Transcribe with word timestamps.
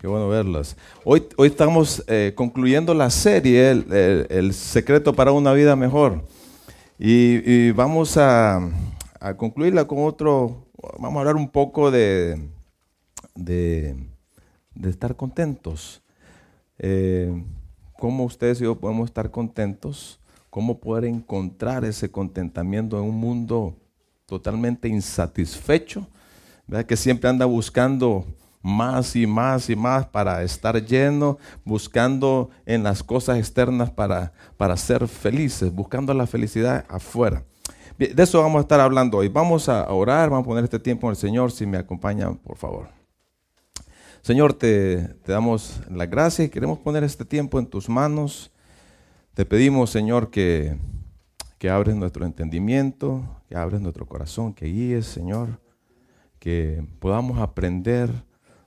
Qué 0.00 0.06
bueno 0.06 0.28
verlas. 0.28 0.76
Hoy, 1.04 1.24
hoy 1.36 1.48
estamos 1.48 2.04
eh, 2.06 2.32
concluyendo 2.36 2.94
la 2.94 3.10
serie 3.10 3.70
el, 3.70 3.92
el- 3.92 4.26
el 4.30 4.54
secreto 4.54 5.12
para 5.12 5.32
una 5.32 5.52
vida 5.52 5.74
mejor. 5.74 6.22
Y, 6.98 7.40
y 7.50 7.70
vamos 7.72 8.16
a, 8.16 8.60
a 9.20 9.34
concluirla 9.36 9.86
con 9.86 10.04
otro, 10.04 10.66
vamos 10.98 11.16
a 11.16 11.20
hablar 11.20 11.36
un 11.36 11.48
poco 11.48 11.90
de, 11.90 12.48
de, 13.34 13.96
de 14.74 14.90
estar 14.90 15.16
contentos. 15.16 16.00
Eh, 16.78 17.42
¿Cómo 17.98 18.24
ustedes 18.24 18.60
y 18.60 18.64
yo 18.64 18.76
podemos 18.76 19.08
estar 19.08 19.30
contentos? 19.32 20.20
¿Cómo 20.50 20.78
poder 20.78 21.04
encontrar 21.06 21.84
ese 21.84 22.08
contentamiento 22.10 22.96
en 22.98 23.04
un 23.04 23.16
mundo 23.16 23.74
totalmente 24.26 24.86
insatisfecho? 24.88 26.06
¿verdad? 26.68 26.86
Que 26.86 26.96
siempre 26.96 27.28
anda 27.28 27.46
buscando 27.46 28.24
más 28.62 29.16
y 29.16 29.26
más 29.26 29.70
y 29.70 29.76
más 29.76 30.06
para 30.06 30.42
estar 30.42 30.84
lleno, 30.84 31.38
buscando 31.64 32.50
en 32.66 32.82
las 32.82 33.02
cosas 33.02 33.38
externas 33.38 33.90
para, 33.90 34.32
para 34.56 34.76
ser 34.76 35.06
felices, 35.08 35.72
buscando 35.72 36.12
la 36.14 36.26
felicidad 36.26 36.84
afuera. 36.88 37.44
De 37.98 38.22
eso 38.22 38.40
vamos 38.40 38.58
a 38.58 38.62
estar 38.62 38.78
hablando 38.78 39.18
hoy. 39.18 39.28
Vamos 39.28 39.68
a 39.68 39.90
orar, 39.92 40.30
vamos 40.30 40.44
a 40.44 40.48
poner 40.48 40.62
este 40.62 40.78
tiempo 40.78 41.08
en 41.08 41.10
el 41.10 41.16
Señor. 41.16 41.50
Si 41.50 41.66
me 41.66 41.78
acompañan, 41.78 42.36
por 42.36 42.56
favor. 42.56 42.88
Señor, 44.22 44.52
te, 44.54 44.98
te 45.24 45.32
damos 45.32 45.80
la 45.90 46.06
gracia 46.06 46.44
y 46.44 46.48
queremos 46.48 46.78
poner 46.78 47.02
este 47.02 47.24
tiempo 47.24 47.58
en 47.58 47.66
tus 47.66 47.88
manos. 47.88 48.52
Te 49.34 49.44
pedimos, 49.44 49.90
Señor, 49.90 50.30
que, 50.30 50.76
que 51.58 51.70
abres 51.70 51.96
nuestro 51.96 52.24
entendimiento, 52.24 53.24
que 53.48 53.56
abres 53.56 53.80
nuestro 53.80 54.06
corazón, 54.06 54.52
que 54.52 54.66
guíes, 54.66 55.06
Señor, 55.06 55.60
que 56.38 56.84
podamos 57.00 57.38
aprender 57.40 58.10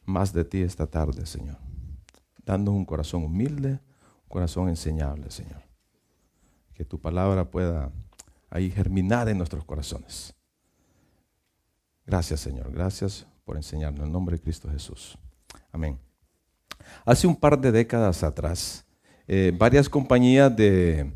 más 0.06 0.34
de 0.34 0.44
ti 0.46 0.62
esta 0.62 0.88
tarde, 0.88 1.26
Señor. 1.26 1.58
Dándonos 2.46 2.80
un 2.80 2.86
corazón 2.86 3.24
humilde, 3.24 3.72
un 3.72 4.30
corazón 4.30 4.70
enseñable, 4.70 5.30
Señor. 5.32 5.62
Que 6.74 6.86
tu 6.86 7.00
palabra 7.00 7.50
pueda 7.50 7.92
ahí 8.50 8.72
germinar 8.72 9.30
en 9.30 9.38
nuestros 9.38 9.64
corazones. 9.64 10.34
Gracias, 12.06 12.40
Señor. 12.40 12.72
Gracias 12.72 13.26
por 13.46 13.56
enseñarnos. 13.56 14.02
En 14.02 14.08
el 14.08 14.12
nombre 14.12 14.36
de 14.36 14.42
Cristo 14.42 14.70
Jesús. 14.70 15.18
Amén. 15.72 16.00
Hace 17.06 17.28
un 17.28 17.36
par 17.36 17.60
de 17.60 17.72
décadas 17.72 18.24
atrás, 18.24 18.86
eh, 19.28 19.54
varias 19.56 19.88
compañías 19.88 20.54
de, 20.56 21.12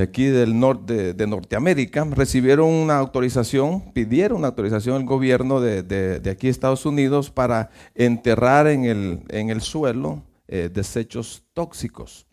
de 0.00 0.04
aquí 0.04 0.24
del 0.24 0.58
norte 0.58 1.12
de 1.12 1.26
Norteamérica 1.26 2.04
recibieron 2.04 2.70
una 2.70 2.96
autorización, 2.96 3.92
pidieron 3.92 4.38
una 4.38 4.48
autorización 4.48 4.96
al 4.96 5.04
gobierno 5.04 5.60
de, 5.60 5.82
de- 5.82 6.20
de 6.20 6.30
aquí 6.30 6.48
Estados 6.48 6.86
Unidos 6.86 7.30
para 7.30 7.68
enterrar 7.94 8.66
en 8.66 8.86
el, 8.86 9.20
en 9.28 9.50
el 9.50 9.60
suelo 9.60 10.22
eh, 10.48 10.70
desechos 10.72 11.44
tóxicos. 11.52 12.26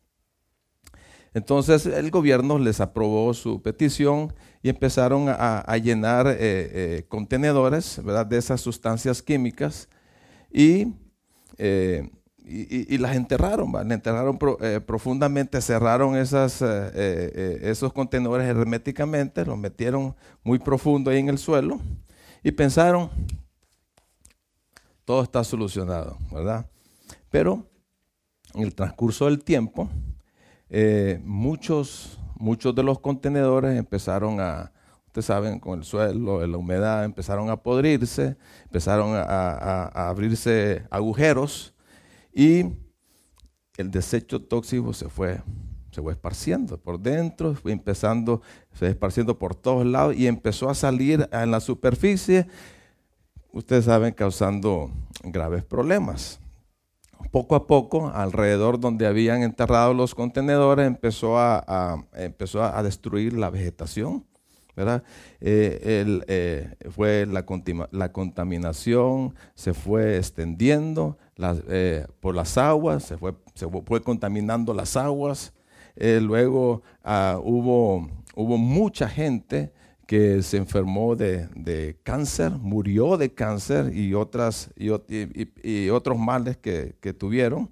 Entonces 1.34 1.86
el 1.86 2.10
gobierno 2.10 2.58
les 2.58 2.80
aprobó 2.80 3.34
su 3.34 3.62
petición 3.62 4.34
y 4.64 4.70
empezaron 4.70 5.26
a, 5.28 5.78
llenar 5.78 6.26
eh, 6.28 6.36
eh, 6.40 7.06
contenedores 7.10 8.02
¿verdad? 8.02 8.26
de 8.26 8.38
esas 8.38 8.62
sustancias 8.62 9.22
químicas 9.22 9.90
y, 10.54 10.94
y- 12.50 12.98
las 12.98 13.16
enterraron, 13.16 13.72
las 13.74 13.90
enterraron 13.92 14.38
pro- 14.38 14.58
eh, 14.62 14.80
profundamente, 14.80 15.62
cerraron 15.62 16.16
esas, 16.16 16.62
eh, 16.62 16.66
eh, 16.96 17.60
esos 17.64 17.92
contenedores 17.94 18.48
herméticamente, 18.48 19.46
los 19.46 19.58
metieron 19.58 20.16
muy 20.44 20.60
profundo 20.60 21.12
ahí 21.12 21.20
en 21.20 21.30
el 21.30 21.38
suelo 21.38 21.80
y 22.44 22.52
pensaron, 22.52 23.10
todo 25.04 25.24
está 25.24 25.44
solucionado, 25.44 26.18
¿verdad? 26.32 26.70
Pero 27.30 27.66
en 28.54 28.64
el 28.64 28.76
transcurso 28.76 29.26
del 29.26 29.44
tiempo, 29.44 29.90
eh, 30.70 31.20
muchos, 31.24 32.20
muchos 32.36 32.74
de 32.76 32.84
los 32.84 33.00
contenedores 33.00 33.78
empezaron 33.78 34.40
a, 34.40 34.72
ustedes 35.08 35.26
saben, 35.26 35.60
con 35.60 35.80
el 35.80 35.86
suelo, 35.86 36.46
la 36.46 36.58
humedad, 36.58 37.04
empezaron 37.04 37.50
a 37.50 37.58
podrirse, 37.58 38.38
empezaron 38.66 39.12
a 39.16 40.10
abrirse 40.10 40.84
agujeros 40.90 41.74
y 42.38 42.66
el 43.78 43.90
desecho 43.90 44.40
tóxico 44.40 44.94
se 44.94 45.10
fue, 45.10 45.42
se 45.90 46.04
fue 46.04 46.14
esparciendo 46.14 46.78
por 46.78 47.00
dentro, 47.00 47.56
fue 47.56 47.72
empezando, 47.72 48.44
se 48.74 48.78
fue 48.78 48.90
esparciendo 48.90 49.40
por 49.40 49.56
todos 49.56 49.88
lados 49.88 50.16
y 50.16 50.28
empezó 50.28 50.70
a 50.70 50.76
salir 50.76 51.28
en 51.32 51.50
la 51.50 51.60
superficie, 51.60 52.46
ustedes 53.52 53.86
saben, 53.86 54.14
causando 54.14 54.92
graves 55.24 55.64
problemas 55.64 56.40
poco 57.32 57.56
a 57.56 57.66
poco, 57.66 58.10
alrededor 58.14 58.80
donde 58.80 59.08
habían 59.08 59.42
enterrado 59.42 59.96
los 59.96 60.14
contenedores, 60.14 60.86
empezó 60.86 61.40
a, 61.40 62.06
empezó 62.14 62.64
a 62.64 62.82
destruir 62.84 63.34
la 63.34 63.50
vegetación. 63.50 64.24
¿Verdad? 64.78 65.04
Eh, 65.42 66.24
eh, 66.28 66.76
fue 66.92 67.26
la, 67.26 67.44
la 67.92 68.12
contaminación, 68.12 69.34
se 69.56 69.74
fue 69.74 70.18
extendiendo 70.18 71.18
eh, 71.68 72.06
por 72.20 72.36
las 72.36 72.58
aguas, 72.60 73.04
se 73.04 73.18
fue, 73.18 73.34
se 73.56 73.68
fue 73.68 74.02
contaminando 74.04 74.74
las 74.76 74.96
aguas. 74.96 75.52
Luego 75.96 76.84
ah, 77.04 77.40
hubo, 77.44 78.08
hubo 78.36 78.58
mucha 78.60 79.10
gente 79.10 79.74
que 80.06 80.44
se 80.44 80.58
enfermó 80.58 81.16
de, 81.16 81.48
de 81.56 81.98
cáncer, 82.04 82.52
murió 82.52 83.18
de 83.18 83.34
cáncer 83.34 83.92
y, 83.98 84.14
otras, 84.14 84.70
y, 84.78 84.92
y- 84.94 85.52
y- 85.64 85.90
otros 85.90 86.20
males 86.20 86.56
que, 86.56 86.96
que 87.02 87.14
tuvieron. 87.14 87.72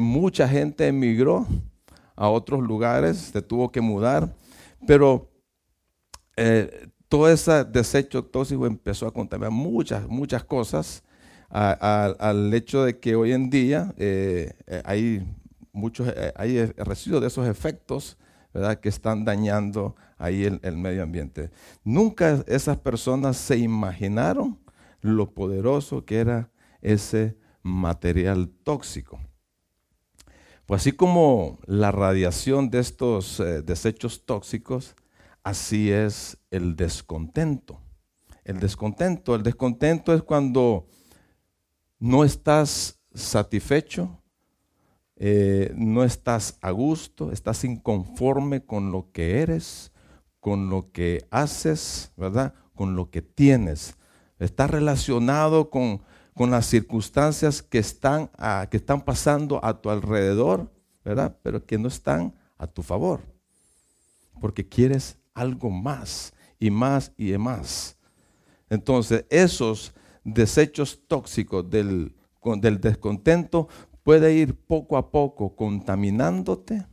Mucha 0.00 0.48
gente 0.48 0.88
emigró 0.88 1.46
a 2.16 2.28
otros 2.28 2.60
lugares, 2.60 3.18
se 3.18 3.42
tuvo 3.42 3.70
que 3.70 3.80
mudar, 3.80 4.34
pero 4.86 5.30
eh, 6.36 6.88
todo 7.08 7.28
ese 7.28 7.64
desecho 7.64 8.24
tóxico 8.24 8.66
empezó 8.66 9.06
a 9.06 9.12
contaminar 9.12 9.52
muchas, 9.52 10.06
muchas 10.08 10.44
cosas 10.44 11.04
al 11.54 12.52
hecho 12.52 12.84
de 12.84 12.98
que 12.98 13.14
hoy 13.14 13.32
en 13.32 13.48
día 13.48 13.94
eh, 13.96 14.52
eh, 14.66 14.82
hay 14.84 15.24
muchos 15.72 16.12
hay 16.34 16.58
eh, 16.58 16.74
residuos 16.78 17.20
de 17.20 17.28
esos 17.28 17.46
efectos 17.46 18.18
¿verdad? 18.52 18.80
que 18.80 18.88
están 18.88 19.24
dañando 19.24 19.94
ahí 20.18 20.44
el, 20.44 20.76
medio 20.76 21.02
ambiente. 21.02 21.50
Nunca 21.84 22.42
esas 22.46 22.78
personas 22.78 23.36
se 23.36 23.58
imaginaron 23.58 24.58
lo 25.00 25.30
poderoso 25.30 26.04
que 26.04 26.18
era 26.18 26.50
ese 26.80 27.36
material 27.62 28.48
tóxico. 28.62 29.20
Pues 30.66 30.82
así 30.82 30.92
como 30.92 31.58
la 31.66 31.92
radiación 31.92 32.70
de 32.70 32.78
estos 32.78 33.42
desechos 33.64 34.24
tóxicos, 34.24 34.96
así 35.44 35.92
es 35.92 36.38
el 36.50 36.74
descontento. 36.74 37.80
El 38.42 38.58
descontento, 38.58 39.34
el 39.34 39.42
descontento 39.42 40.12
es 40.12 40.22
cuando 40.22 40.86
no 41.98 42.24
estás 42.24 42.98
satisfecho, 43.14 44.20
eh, 45.16 45.72
no 45.76 46.02
estás 46.02 46.58
a 46.60 46.70
gusto, 46.72 47.30
estás 47.30 47.64
inconforme 47.64 48.64
con 48.64 48.90
lo 48.90 49.12
que 49.12 49.40
eres, 49.40 49.92
con 50.40 50.68
lo 50.68 50.90
que 50.90 51.26
haces, 51.30 52.12
¿verdad? 52.16 52.54
Con 52.74 52.96
lo 52.96 53.10
que 53.10 53.22
tienes. 53.22 53.96
Está 54.38 54.66
relacionado 54.66 55.70
con, 55.70 56.02
con 56.34 56.50
las 56.50 56.66
circunstancias 56.66 57.62
que 57.62 57.78
están, 57.78 58.30
que 58.70 58.76
están 58.76 59.02
pasando 59.02 59.64
a 59.64 59.80
tu 59.80 59.88
alrededor, 59.88 60.70
¿verdad? 61.04 61.38
Pero 61.42 61.64
que 61.64 61.78
no 61.78 61.88
están 61.88 62.34
a 62.58 62.66
tu 62.66 62.82
favor. 62.82 63.20
Porque 64.40 64.68
quieres 64.68 65.16
algo 65.34 65.68
más 65.70 66.32
y 66.58 66.70
más 66.70 67.12
y 67.18 67.36
más. 67.36 67.98
Entonces, 68.70 69.26
esos 69.28 69.92
desechos 70.22 71.00
tóxicos 71.06 71.68
del, 71.68 72.14
del 72.60 72.80
descontento 72.80 73.68
puede 74.02 74.32
ir 74.34 74.54
poco 74.54 74.96
a 74.96 75.10
poco 75.10 75.54
contaminándote, 75.54 76.86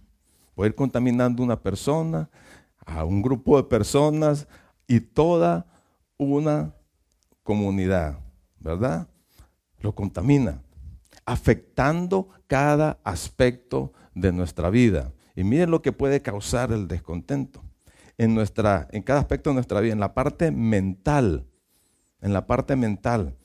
puede 0.55 0.69
ir 0.69 0.75
contaminando 0.75 1.43
una 1.43 1.61
persona, 1.61 2.29
a 2.85 3.05
un 3.05 3.21
grupo 3.21 3.57
de 3.57 3.63
personas 3.63 4.47
y 4.87 4.99
toda 4.99 5.67
una 6.17 6.73
comunidad, 7.43 8.19
¿verdad? 8.59 9.07
Lo 9.79 9.93
contamina. 9.93 10.61
afectando 11.23 12.29
cada 12.47 12.99
aspecto 13.03 13.93
de 14.15 14.33
nuestra 14.33 14.69
vida. 14.69 15.13
Y 15.35 15.43
miren 15.43 15.71
lo 15.71 15.81
que 15.81 15.93
puede 15.93 16.21
causar 16.21 16.71
el 16.71 16.87
descontento 16.87 17.61
en, 18.17 18.35
nuestra, 18.35 18.87
en 18.91 19.01
cada 19.03 19.19
aspecto 19.19 19.49
de 19.49 19.55
nuestra 19.55 19.79
vida, 19.79 19.93
en 19.93 19.99
la 19.99 20.13
parte 20.13 20.51
mental. 20.51 21.47
En 22.21 22.33
la 22.33 22.45
parte 22.45 22.75
mental 22.75 23.35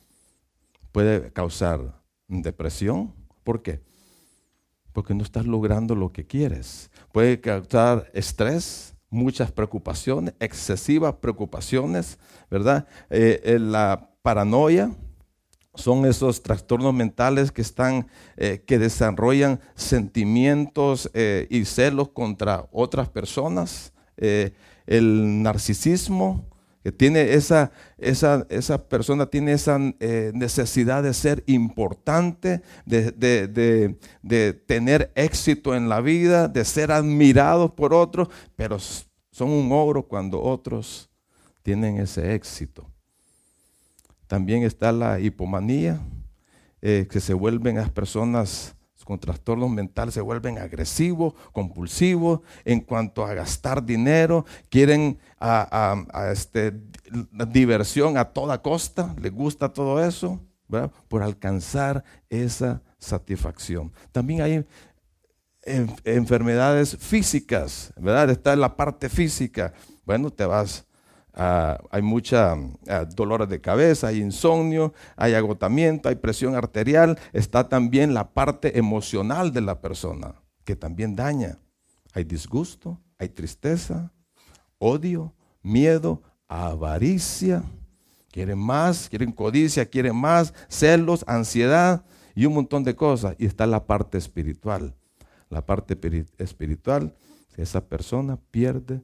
puede 0.93 1.33
causar 1.33 2.03
depresión. 2.29 3.15
¿Por 3.45 3.63
qué? 3.63 3.83
Porque 4.93 5.15
no 5.15 5.23
estás 5.23 5.47
logrando 5.47 5.95
lo 5.95 6.13
que 6.13 6.27
quieres. 6.27 6.91
Puede 7.13 7.41
causar 7.41 8.11
estrés, 8.13 8.95
muchas 9.09 9.53
preocupaciones, 9.53 10.35
excesivas 10.41 11.15
preocupaciones, 11.15 12.19
¿verdad? 12.51 12.87
Eh, 13.11 13.59
la 13.61 14.11
paranoia, 14.23 14.91
son 15.77 16.07
esos 16.07 16.43
trastornos 16.43 16.93
mentales 16.95 17.53
que 17.53 17.63
están, 17.63 18.09
eh, 18.37 18.63
que 18.67 18.79
desarrollan 18.79 19.61
sentimientos 19.75 21.11
eh, 21.15 21.47
y 21.51 21.65
celos 21.65 22.09
contra 22.09 22.67
otras 22.73 23.09
personas. 23.09 23.93
El 24.17 25.43
narcisismo, 25.43 26.47
que 26.83 26.93
tiene 26.93 27.35
esa, 27.35 27.73
esa, 27.99 28.47
esa 28.49 28.89
persona 28.89 29.27
tiene 29.27 29.53
esa 29.53 29.79
necesidad 29.79 31.03
de 31.03 31.13
ser 31.13 31.43
importante, 31.47 32.63
de, 32.85 33.11
de, 33.11 33.97
de, 34.23 34.53
tener 34.53 35.11
éxito 35.17 35.75
en 35.75 35.89
la 35.89 36.01
vida, 36.01 36.47
de 36.47 36.65
ser 36.65 36.93
admirados 36.93 37.73
por 37.73 37.93
otros, 37.93 38.29
pero 38.55 38.79
son 38.79 39.51
un 39.51 39.73
ogro 39.73 40.05
cuando 40.07 40.41
otros 40.41 41.11
tienen 41.67 41.99
ese 41.99 42.35
éxito. 42.35 42.89
También 44.29 44.63
está 44.63 44.93
la 44.93 45.19
hipomanía, 45.19 46.01
eh, 46.81 47.09
que 47.11 47.19
se 47.19 47.35
vuelven 47.35 47.75
las 47.75 47.91
personas 47.91 48.76
con 49.07 49.21
trastornos 49.21 49.71
mentales, 49.71 50.15
se 50.15 50.21
vuelven 50.21 50.59
agresivos, 50.59 51.35
compulsivos 51.53 52.41
en 52.65 52.81
cuanto 52.81 53.25
a 53.25 53.33
gastar 53.35 53.85
dinero, 53.85 54.45
quieren 54.69 55.19
a, 55.39 55.97
este, 56.33 56.73
diversión 57.53 58.19
a 58.19 58.25
toda 58.25 58.61
costa, 58.61 59.15
les 59.21 59.33
gusta 59.33 59.73
todo 59.73 60.05
eso, 60.05 60.41
por 61.07 61.23
alcanzar 61.23 62.03
esa 62.29 62.83
satisfacción. 62.99 63.93
También 64.11 64.43
hay 64.43 64.67
enfermedades 66.05 66.97
físicas, 66.99 67.93
¿verdad? 67.97 68.31
Está 68.31 68.55
en 68.55 68.61
la 68.61 68.75
parte 68.75 69.09
física. 69.09 69.73
Bueno, 70.05 70.31
te 70.31 70.47
vas 70.47 70.85
Ah, 71.39 71.79
hay 71.91 72.01
mucha 72.01 72.57
ah, 72.89 73.05
dolores 73.05 73.51
de 73.51 73.61
cabeza, 73.61 74.07
hay 74.07 74.23
insomnio, 74.23 74.95
hay 75.17 75.35
agotamiento, 75.35 76.09
hay 76.09 76.15
presión 76.15 76.55
arterial. 76.55 77.19
Está 77.35 77.69
también 77.69 78.15
la 78.15 78.33
parte 78.33 78.79
emocional 78.79 79.53
de 79.53 79.61
la 79.61 79.83
persona, 79.83 80.35
que 80.65 80.75
también 80.75 81.15
daña. 81.15 81.59
Hay 82.15 82.25
disgusto, 82.25 82.99
hay 83.19 83.29
tristeza, 83.29 84.11
odio, 84.79 85.35
miedo, 85.63 86.23
avaricia. 86.49 87.63
Quieren 88.31 88.59
más, 88.59 89.11
quieren 89.11 89.31
codicia, 89.31 89.85
quieren 89.85 90.17
más, 90.17 90.55
celos, 90.69 91.23
ansiedad 91.27 92.03
y 92.35 92.47
un 92.47 92.55
montón 92.55 92.83
de 92.83 92.97
cosas. 92.97 93.37
Y 93.39 93.45
está 93.45 93.67
la 93.67 93.87
parte 93.87 94.17
espiritual. 94.17 94.95
La 95.51 95.67
parte 95.67 95.99
espiritual, 96.39 97.15
esa 97.59 97.87
persona 97.87 98.39
pierde 98.51 99.03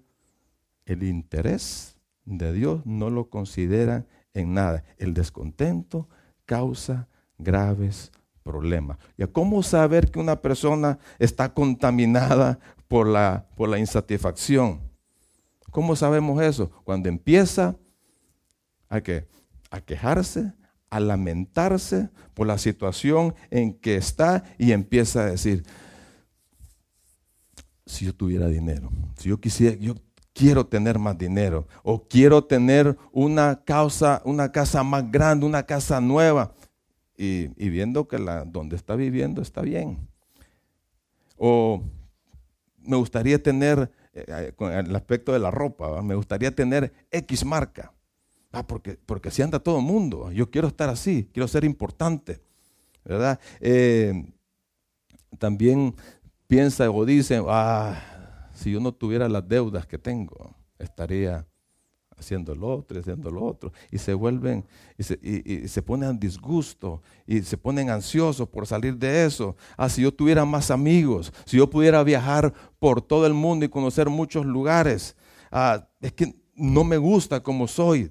el 0.87 1.03
interés 1.03 1.92
de 2.25 2.53
Dios 2.53 2.85
no 2.85 3.11
lo 3.11 3.29
consideran 3.29 4.07
en 4.35 4.55
nada. 4.55 4.85
El 4.99 5.15
descontento 5.15 6.09
causa 6.45 7.09
graves 7.39 8.13
problemas. 8.43 8.99
¿Y 9.17 9.23
a 9.23 9.27
cómo 9.27 9.63
saber 9.63 10.11
que 10.11 10.19
una 10.19 10.41
persona 10.41 10.99
está 11.19 11.53
contaminada 11.53 12.59
por 12.89 13.07
la, 13.07 13.47
por 13.57 13.69
la 13.69 13.79
insatisfacción? 13.79 14.81
¿Cómo 15.71 15.97
sabemos 15.97 16.43
eso? 16.43 16.71
Cuando 16.85 17.09
empieza 17.09 17.77
a, 18.89 19.01
a 19.71 19.81
quejarse, 19.81 20.53
a 20.91 21.01
lamentarse 21.01 22.11
por 22.35 22.47
la 22.47 22.59
situación 22.59 23.35
en 23.51 23.73
que 23.73 23.97
está 23.97 24.45
y 24.59 24.73
empieza 24.73 25.23
a 25.23 25.31
decir, 25.31 25.65
si 27.87 28.05
yo 28.05 28.15
tuviera 28.15 28.49
dinero, 28.49 28.91
si 29.17 29.31
yo 29.31 29.41
quisiera, 29.41 29.77
yo 29.77 29.95
quiero 30.43 30.67
tener 30.67 30.99
más 30.99 31.17
dinero 31.17 31.69
o 31.85 32.03
quiero 32.09 32.43
tener 32.43 32.99
una, 33.13 33.63
causa, 33.65 34.21
una 34.25 34.51
casa 34.51 34.83
más 34.83 35.09
grande, 35.09 35.47
una 35.47 35.63
casa 35.63 36.01
nueva. 36.01 36.53
Y, 37.17 37.47
viendo 37.69 38.09
que 38.09 38.19
la 38.19 38.45
donde 38.45 38.75
está 38.75 38.97
viviendo 38.97 39.41
está 39.41 39.61
bien. 39.61 40.09
O 41.37 41.81
me 42.79 42.97
gustaría 42.97 43.41
tener, 43.41 43.93
eh, 44.13 44.25
eh, 44.27 44.53
con 44.57 44.73
el 44.73 44.97
aspecto 44.97 45.33
de 45.33 45.39
la 45.39 45.53
ropa, 45.53 46.03
me 46.03 46.17
gustaría 46.17 46.53
tener 46.53 46.93
X 47.13 47.45
marca. 47.45 47.93
Ah, 48.51 48.67
porque, 48.67 48.99
porque 49.07 49.29
así 49.29 49.43
anda 49.43 49.61
todo 49.61 49.79
el 49.79 49.85
mundo. 49.85 50.33
Yo 50.33 50.51
quiero 50.51 50.67
estar 50.67 50.89
así, 50.89 51.31
quiero 51.33 51.47
ser 51.47 51.63
importante. 51.63 52.41
¿Verdad? 53.05 53.39
Eh, 53.61 54.25
también 55.39 55.95
piensa 56.49 56.91
o 56.91 57.05
dice, 57.05 57.41
ah, 57.47 58.12
si 58.63 58.71
yo 58.71 58.81
no 58.81 58.93
tuviera 58.93 59.29
las 59.29 59.47
deudas 59.49 59.87
que 59.87 59.99
tengo, 59.99 60.55
estaría 60.79 61.47
haciendo 62.17 62.55
lo 62.55 62.69
otro, 62.69 63.01
haciendo 63.01 63.31
lo 63.31 63.45
otro, 63.45 63.73
y 63.91 63.99
se 63.99 64.15
vuelven, 64.15 64.65
y 64.97 65.03
se, 65.03 65.19
y, 65.21 65.67
se 65.67 65.83
ponen 65.83 66.21
disgusto, 66.21 67.03
y 67.27 67.43
se 67.43 67.59
ponen 67.59 67.91
ansiosos 67.91 68.49
por 68.49 68.67
salir 68.67 68.97
de 68.97 69.25
eso. 69.25 69.57
Ah, 69.77 69.89
si 69.89 70.03
yo 70.03 70.15
tuviera 70.15 70.45
más 70.45 70.71
amigos, 70.71 71.33
si 71.45 71.57
yo 71.57 71.69
pudiera 71.69 72.03
viajar 72.05 72.55
por 72.79 73.03
todo 73.03 73.27
el 73.27 73.35
mundo 73.35 73.65
y 73.65 73.69
conocer 73.69 74.09
muchos 74.09 74.47
lugares, 74.47 75.17
ah, 75.51 75.89
es 76.01 76.13
que 76.13 76.33
no 76.55 76.85
me 76.85 76.99
gusta 76.99 77.43
como 77.43 77.67
soy. 77.67 78.11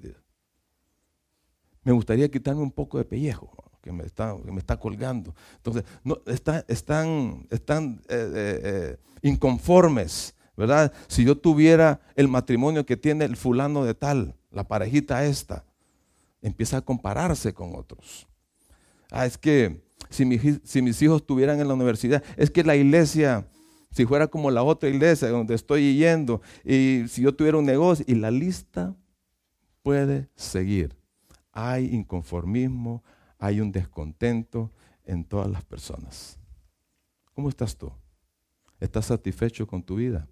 Me 1.82 1.92
gustaría 1.92 2.30
quitarme 2.30 2.60
un 2.60 2.70
poco 2.70 2.98
de 2.98 3.04
pellejo 3.04 3.50
que 3.80 3.90
me 3.90 4.04
está, 4.04 4.36
que 4.44 4.52
me 4.52 4.58
está 4.58 4.78
colgando. 4.78 5.34
Entonces, 5.56 5.84
no, 6.04 6.18
están, 6.26 6.64
están 7.50 8.00
eh, 8.08 8.32
eh, 8.34 8.60
eh, 8.62 8.96
inconformes 9.22 10.34
¿verdad? 10.56 10.92
Si 11.08 11.24
yo 11.24 11.36
tuviera 11.36 12.00
el 12.14 12.28
matrimonio 12.28 12.86
que 12.86 12.96
tiene 12.96 13.24
el 13.24 13.36
fulano 13.36 13.84
de 13.84 13.94
tal, 13.94 14.34
la 14.50 14.64
parejita 14.64 15.24
esta, 15.24 15.64
empieza 16.40 16.78
a 16.78 16.80
compararse 16.82 17.54
con 17.54 17.74
otros. 17.74 18.26
Ah, 19.10 19.26
es 19.26 19.38
que 19.38 19.82
si, 20.10 20.24
si 20.64 20.82
mis 20.82 21.00
hijos 21.02 21.22
estuvieran 21.22 21.60
en 21.60 21.68
la 21.68 21.74
universidad, 21.74 22.22
es 22.36 22.50
que 22.50 22.64
la 22.64 22.76
iglesia, 22.76 23.46
si 23.90 24.04
fuera 24.04 24.26
como 24.26 24.50
la 24.50 24.62
otra 24.62 24.88
iglesia 24.88 25.28
donde 25.28 25.54
estoy 25.54 25.96
yendo, 25.96 26.42
y 26.64 27.04
si 27.08 27.22
yo 27.22 27.34
tuviera 27.34 27.58
un 27.58 27.64
negocio, 27.64 28.04
y 28.08 28.14
la 28.14 28.30
lista 28.30 28.94
puede 29.82 30.28
seguir. 30.34 30.96
Hay 31.52 31.94
inconformismo, 31.94 33.02
hay 33.38 33.60
un 33.60 33.72
descontento 33.72 34.70
en 35.04 35.24
todas 35.24 35.50
las 35.50 35.64
personas. 35.64 36.38
¿Cómo 37.34 37.48
estás 37.48 37.76
tú? 37.76 37.92
¿Estás 38.80 39.06
satisfecho 39.06 39.66
con 39.66 39.82
tu 39.82 39.96
vida? 39.96 40.28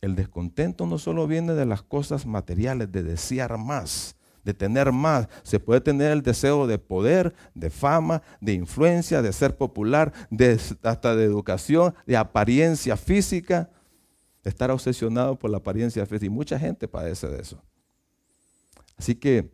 El 0.00 0.14
descontento 0.14 0.86
no 0.86 0.98
solo 0.98 1.26
viene 1.26 1.54
de 1.54 1.66
las 1.66 1.82
cosas 1.82 2.26
materiales, 2.26 2.90
de 2.92 3.02
desear 3.02 3.58
más, 3.58 4.16
de 4.44 4.54
tener 4.54 4.92
más. 4.92 5.28
Se 5.42 5.58
puede 5.58 5.80
tener 5.80 6.12
el 6.12 6.22
deseo 6.22 6.66
de 6.66 6.78
poder, 6.78 7.34
de 7.54 7.70
fama, 7.70 8.22
de 8.40 8.52
influencia, 8.52 9.22
de 9.22 9.32
ser 9.32 9.56
popular, 9.56 10.12
de, 10.30 10.60
hasta 10.82 11.16
de 11.16 11.24
educación, 11.24 11.94
de 12.06 12.16
apariencia 12.16 12.96
física, 12.96 13.70
de 14.44 14.50
estar 14.50 14.70
obsesionado 14.70 15.36
por 15.36 15.50
la 15.50 15.58
apariencia 15.58 16.06
física. 16.06 16.26
Y 16.26 16.30
mucha 16.30 16.58
gente 16.58 16.86
padece 16.86 17.28
de 17.28 17.40
eso. 17.40 17.60
Así 18.96 19.14
que 19.14 19.50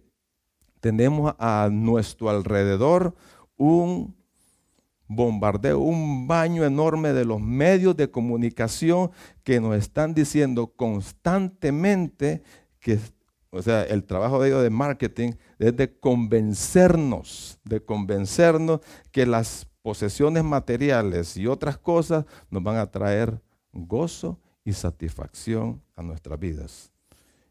tenemos 0.81 1.35
a 1.39 1.69
nuestro 1.73 2.29
alrededor 2.29 3.15
un 3.57 4.15
bombardeo, 5.17 5.79
un 5.79 6.27
baño 6.27 6.65
enorme 6.65 7.13
de 7.13 7.25
los 7.25 7.41
medios 7.41 7.97
de 7.97 8.11
comunicación 8.11 9.11
que 9.43 9.61
nos 9.61 9.77
están 9.77 10.15
diciendo 10.15 10.73
constantemente 10.75 12.43
que, 12.81 12.99
o 13.51 13.63
sea, 13.63 13.83
el 13.85 14.05
trabajo 14.05 14.41
de 14.41 14.49
ellos 14.49 14.63
de 14.63 14.71
marketing 14.71 15.33
es 15.59 15.77
de 15.77 15.99
convencernos, 15.99 17.59
de 17.65 17.81
convencernos 17.81 18.81
que 19.11 19.27
las 19.27 19.67
posesiones 19.83 20.43
materiales 20.45 21.37
y 21.37 21.47
otras 21.47 21.77
cosas 21.77 22.25
nos 22.51 22.63
van 22.63 22.77
a 22.77 22.91
traer 22.91 23.41
gozo 23.73 24.41
y 24.65 24.73
satisfacción 24.73 25.83
a 25.95 26.03
nuestras 26.03 26.41
vidas. 26.41 26.91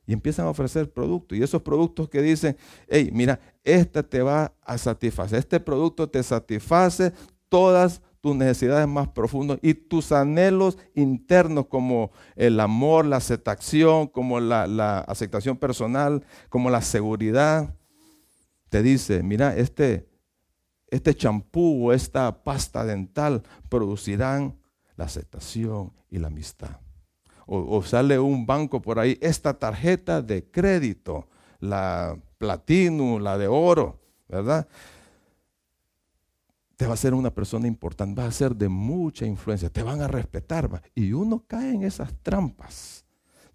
Y 0.05 0.13
empiezan 0.13 0.47
a 0.47 0.49
ofrecer 0.49 0.91
productos. 0.91 1.37
Y 1.37 1.43
esos 1.43 1.61
productos 1.61 2.09
que 2.09 2.21
dicen, 2.21 2.57
hey, 2.87 3.09
mira, 3.13 3.39
este 3.63 4.03
te 4.03 4.21
va 4.21 4.53
a 4.61 4.77
satisfacer, 4.77 5.39
este 5.39 5.59
producto 5.59 6.09
te 6.09 6.21
satisface 6.23 7.13
todas 7.53 8.01
tus 8.19 8.35
necesidades 8.35 8.87
más 8.87 9.09
profundas 9.09 9.59
y 9.61 9.75
tus 9.75 10.11
anhelos 10.11 10.79
internos 10.95 11.67
como 11.67 12.09
el 12.35 12.59
amor, 12.59 13.05
la 13.05 13.17
aceptación, 13.17 14.07
como 14.07 14.39
la, 14.39 14.97
aceptación 15.01 15.57
personal, 15.57 16.25
como 16.49 16.71
la 16.71 16.81
seguridad. 16.81 17.75
Te 18.69 18.81
dice, 18.81 19.21
mira, 19.21 19.55
este, 19.55 20.09
este 20.89 21.13
champú 21.13 21.89
o 21.89 21.93
esta 21.93 22.43
pasta 22.43 22.85
dental 22.85 23.43
producirán 23.69 24.57
la 24.95 25.05
aceptación 25.05 25.93
y 26.09 26.17
la 26.17 26.29
amistad. 26.29 26.79
O, 27.45 27.77
o, 27.77 27.83
sale 27.83 28.17
un 28.17 28.47
banco 28.47 28.81
por 28.81 28.97
ahí, 28.97 29.19
esta 29.21 29.59
tarjeta 29.59 30.23
de 30.23 30.49
crédito, 30.49 31.27
la 31.59 32.17
platino, 32.39 33.19
la 33.19 33.37
de 33.37 33.47
oro, 33.47 33.99
¿verdad? 34.27 34.67
Va 36.87 36.93
a 36.93 36.97
ser 36.97 37.13
una 37.13 37.33
persona 37.33 37.67
importante, 37.67 38.21
va 38.21 38.27
a 38.27 38.31
ser 38.31 38.55
de 38.55 38.69
mucha 38.69 39.25
influencia, 39.25 39.69
te 39.69 39.83
van 39.83 40.01
a 40.01 40.07
respetar. 40.07 40.81
Y 40.93 41.13
uno 41.13 41.43
cae 41.47 41.73
en 41.73 41.83
esas 41.83 42.13
trampas. 42.21 43.05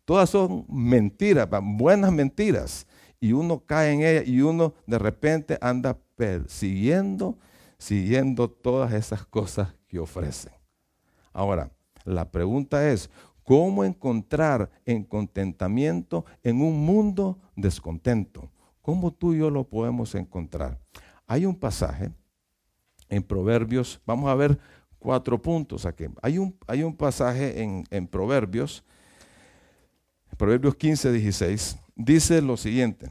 Todas 0.05 0.31
son 0.31 0.65
mentiras, 0.69 1.49
buenas 1.63 2.13
mentiras. 2.13 2.87
Y 3.21 3.33
uno 3.33 3.61
cae 3.65 3.93
en 3.93 4.03
ellas 4.03 4.27
y 4.27 4.41
uno 4.41 4.75
de 4.87 4.99
repente 4.99 5.59
anda 5.61 5.99
persiguiendo, 6.17 7.37
siguiendo 7.79 8.49
todas 8.49 8.93
esas 8.93 9.27
cosas 9.27 9.75
que 9.87 9.99
ofrecen. 9.99 10.53
Ahora, 11.33 11.71
la 12.05 12.31
pregunta 12.31 12.89
es, 12.91 13.11
¿cómo 13.43 13.85
encontrar 13.85 14.71
en 14.85 15.05
contentamiento 15.05 16.25
en 16.43 16.61
un 16.61 16.85
mundo 16.85 17.39
descontento? 17.55 18.51
¿Cómo 18.81 19.13
tú 19.13 19.35
y 19.35 19.39
yo 19.39 19.51
lo 19.51 19.65
podemos 19.65 20.15
encontrar? 20.15 20.81
Hay 21.27 21.45
un 21.45 21.55
pasaje 21.55 22.11
en 23.09 23.23
Proverbios, 23.23 24.01
vamos 24.05 24.31
a 24.31 24.35
ver 24.35 24.59
cuatro 24.99 25.41
puntos 25.41 25.87
aquí. 25.87 26.05
Hay 26.23 26.39
un, 26.39 26.57
hay 26.67 26.83
un 26.83 26.97
pasaje 26.97 27.63
en, 27.63 27.85
en 27.91 28.07
Proverbios, 28.07 28.85
Proverbios 30.37 30.77
15, 30.77 31.13
16, 31.13 31.79
dice 31.97 32.41
lo 32.43 32.57
siguiente, 32.57 33.11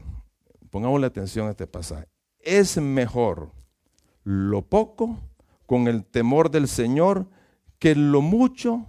pongamos 0.70 1.00
la 1.00 1.08
atención 1.08 1.46
a 1.46 1.50
este 1.50 1.66
pasaje. 1.66 2.06
Es 2.40 2.78
mejor 2.78 3.52
lo 4.24 4.62
poco 4.62 5.18
con 5.66 5.88
el 5.88 6.04
temor 6.04 6.50
del 6.50 6.68
Señor 6.68 7.28
que 7.78 7.94
lo 7.94 8.22
mucho 8.22 8.86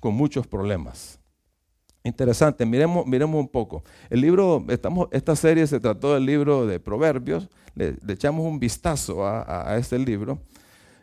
con 0.00 0.14
muchos 0.14 0.46
problemas. 0.46 1.18
Interesante, 2.06 2.64
miremos, 2.64 3.04
miremos 3.04 3.40
un 3.40 3.48
poco. 3.48 3.82
El 4.08 4.20
libro, 4.20 4.64
estamos, 4.68 5.08
esta 5.10 5.34
serie 5.34 5.66
se 5.66 5.80
trató 5.80 6.14
del 6.14 6.24
libro 6.24 6.64
de 6.64 6.78
Proverbios, 6.78 7.48
le, 7.74 7.96
echamos 8.06 8.46
un 8.46 8.60
vistazo 8.60 9.26
a, 9.26 9.76
este 9.76 9.98
libro, 9.98 10.38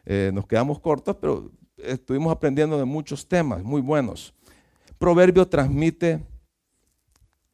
eh, 0.05 0.31
nos 0.33 0.48
quedamos 0.48 0.79
cortos, 0.79 1.17
pero 1.19 1.51
estuvimos 1.75 2.31
aprendiendo 2.31 2.77
de 2.77 2.86
muchos 2.86 3.27
temas 3.27 3.62
muy 3.63 3.81
buenos. 3.81 4.33
Proverbio 4.98 5.45
transmite 5.45 6.24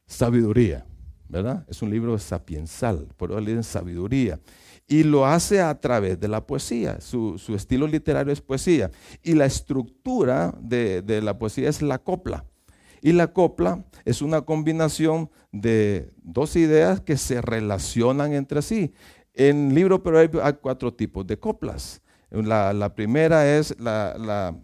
sabiduría, 0.06 0.86
¿verdad? 1.28 1.66
Es 1.68 1.82
un 1.82 1.90
libro 1.90 2.16
sapiensal, 2.20 3.08
por 3.16 3.32
eso 3.32 3.40
le 3.40 3.60
sabiduría. 3.64 4.38
Y 4.86 5.02
lo 5.02 5.26
hace 5.26 5.60
a 5.60 5.80
través 5.80 6.20
de 6.20 6.28
la 6.28 6.46
poesía. 6.46 7.00
Su, 7.00 7.34
estilo 7.48 7.88
literario 7.88 8.32
es 8.32 8.40
poesía. 8.40 8.92
Y 9.24 9.34
la 9.34 9.46
estructura 9.46 10.54
de, 10.60 11.02
de 11.02 11.20
la 11.20 11.36
poesía 11.36 11.68
es 11.68 11.82
la 11.82 11.98
copla. 11.98 12.44
Y 13.02 13.12
la 13.12 13.32
copla 13.32 13.84
es 14.04 14.22
una 14.22 14.42
combinación 14.42 15.30
de 15.52 16.12
dos 16.22 16.56
ideas 16.56 17.00
que 17.00 17.16
se 17.16 17.40
relacionan 17.40 18.32
entre 18.32 18.62
sí. 18.62 18.92
En 19.34 19.68
el 19.68 19.74
libro 19.74 20.02
Proverbios 20.02 20.44
hay 20.44 20.54
cuatro 20.54 20.92
tipos 20.92 21.26
de 21.26 21.38
coplas. 21.38 22.02
La, 22.30 22.94
primera 22.94 23.56
es 23.56 23.74
la, 23.80 24.54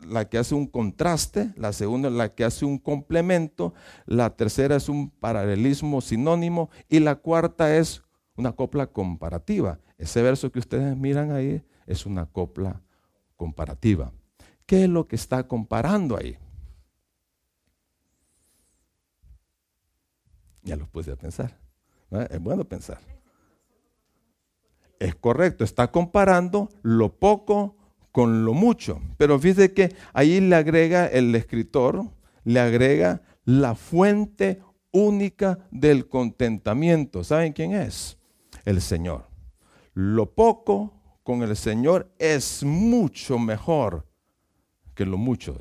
la, 0.00 0.28
que 0.28 0.38
hace 0.38 0.54
un 0.54 0.66
contraste, 0.66 1.52
la 1.56 1.72
segunda 1.72 2.08
es 2.08 2.14
la 2.14 2.34
que 2.34 2.44
hace 2.44 2.64
un 2.64 2.78
complemento, 2.78 3.74
la 4.06 4.30
tercera 4.30 4.76
es 4.76 4.88
un 4.88 5.10
paralelismo 5.10 6.00
sinónimo 6.00 6.70
y 6.88 6.98
la 6.98 7.16
cuarta 7.16 7.76
es 7.76 8.02
una 8.36 8.52
copla 8.52 8.86
comparativa. 8.88 9.78
Ese 9.98 10.22
verso 10.22 10.50
que 10.50 10.58
ustedes 10.58 10.96
miran 10.96 11.30
ahí 11.30 11.62
es 11.86 12.06
una 12.06 12.26
copla 12.26 12.82
comparativa. 13.36 14.12
¿Qué 14.66 14.84
es 14.84 14.88
lo 14.88 15.06
que 15.06 15.16
está 15.16 15.46
comparando 15.46 16.16
ahí? 16.16 16.38
Ya 20.62 20.76
lo 20.76 20.86
puse 20.86 21.12
a 21.12 21.16
pensar. 21.16 21.58
Es 22.30 22.40
bueno 22.40 22.64
pensar. 22.64 22.98
Es 24.98 25.14
correcto, 25.16 25.64
está 25.64 25.90
comparando 25.90 26.68
lo 26.82 27.18
poco 27.18 27.76
con 28.12 28.44
lo 28.44 28.54
mucho. 28.54 29.00
Pero 29.16 29.38
fíjese 29.38 29.72
que 29.72 29.96
ahí 30.12 30.40
le 30.40 30.54
agrega 30.54 31.06
el 31.06 31.34
escritor, 31.34 32.04
le 32.44 32.60
agrega 32.60 33.22
la 33.44 33.74
fuente 33.74 34.62
única 34.92 35.58
del 35.70 36.08
contentamiento. 36.08 37.24
¿Saben 37.24 37.52
quién 37.52 37.72
es? 37.72 38.18
El 38.64 38.80
Señor. 38.80 39.26
Lo 39.94 40.34
poco 40.34 40.92
con 41.22 41.42
el 41.42 41.56
Señor 41.56 42.12
es 42.18 42.62
mucho 42.62 43.38
mejor 43.38 44.06
que 44.94 45.06
lo 45.06 45.16
mucho. 45.16 45.56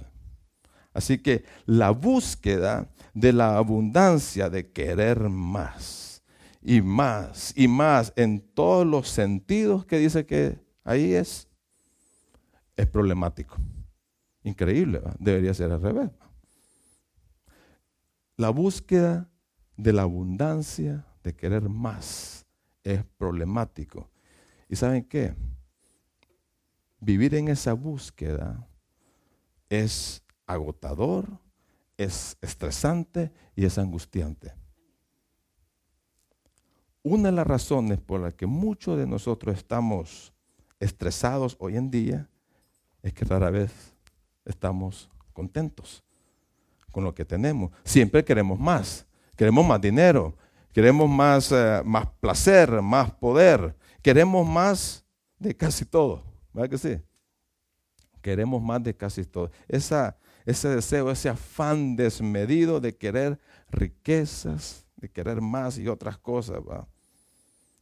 Así 0.94 1.18
que 1.18 1.46
la 1.66 1.92
búsqueda 1.92 2.90
de 3.14 3.34
la 3.34 3.58
abundancia 3.58 4.50
de 4.50 4.72
querer 4.72 5.30
más 5.30 6.24
y 6.62 6.82
más 6.82 7.54
y 7.56 7.68
más 7.68 8.14
en 8.16 8.40
todos 8.40 8.86
los 8.86 9.08
sentidos 9.10 9.86
que 9.86 9.98
dice 9.98 10.26
que 10.26 10.60
ahí 10.84 11.14
es, 11.14 11.48
es 12.78 12.88
problemático. 12.88 13.58
Increíble, 14.44 15.02
debería 15.20 15.54
ser 15.54 15.72
al 15.72 15.82
revés. 15.82 16.10
La 18.38 18.50
búsqueda 18.50 19.30
de 19.78 19.94
la 19.94 20.04
abundancia 20.04 21.06
de 21.24 21.36
querer 21.36 21.70
más 21.70 22.46
es 22.84 23.04
problemático. 23.18 24.10
¿Y 24.68 24.76
saben 24.76 25.04
qué? 25.04 25.36
Vivir 27.00 27.36
en 27.36 27.50
esa 27.50 27.74
búsqueda 27.74 28.68
es 29.70 30.24
agotador, 30.46 31.40
es 32.04 32.38
estresante 32.42 33.32
y 33.56 33.66
es 33.66 33.78
angustiante. 33.78 34.54
Una 37.04 37.30
de 37.30 37.36
las 37.36 37.48
razones 37.48 38.00
por 38.00 38.22
las 38.22 38.34
que 38.36 38.46
muchos 38.46 38.98
de 38.98 39.08
nosotros 39.08 39.58
estamos 39.58 40.34
estresados 40.80 41.56
hoy 41.60 41.78
en 41.78 41.90
día 41.90 42.30
es 43.02 43.14
que 43.14 43.26
rara 43.26 43.50
vez 43.50 43.72
estamos 44.46 45.10
contentos 45.34 46.04
con 46.92 47.04
lo 47.04 47.16
que 47.16 47.26
tenemos. 47.26 47.72
Siempre 47.84 48.24
queremos 48.24 48.60
más, 48.60 49.08
queremos 49.36 49.66
más 49.66 49.82
dinero, 49.82 50.36
queremos 50.74 51.10
más, 51.10 51.52
eh, 51.52 51.82
más 51.84 52.08
placer, 52.20 52.82
más 52.82 53.12
poder, 53.12 53.76
queremos 54.02 54.48
más 54.48 55.04
de 55.40 55.56
casi 55.56 55.86
todo. 55.86 56.24
¿Verdad 56.54 56.70
que 56.70 56.78
sí? 56.78 57.02
Queremos 58.22 58.62
más 58.62 58.84
de 58.84 58.96
casi 58.96 59.24
todo. 59.24 59.50
Esa, 59.68 60.16
ese 60.46 60.70
deseo, 60.70 61.12
ese 61.12 61.30
afán 61.30 61.96
desmedido 61.96 62.80
de 62.80 62.96
querer 62.96 63.40
riquezas, 63.70 64.86
de 64.98 65.10
querer 65.10 65.42
más 65.42 65.78
y 65.78 65.88
otras 65.88 66.18
cosas, 66.18 66.62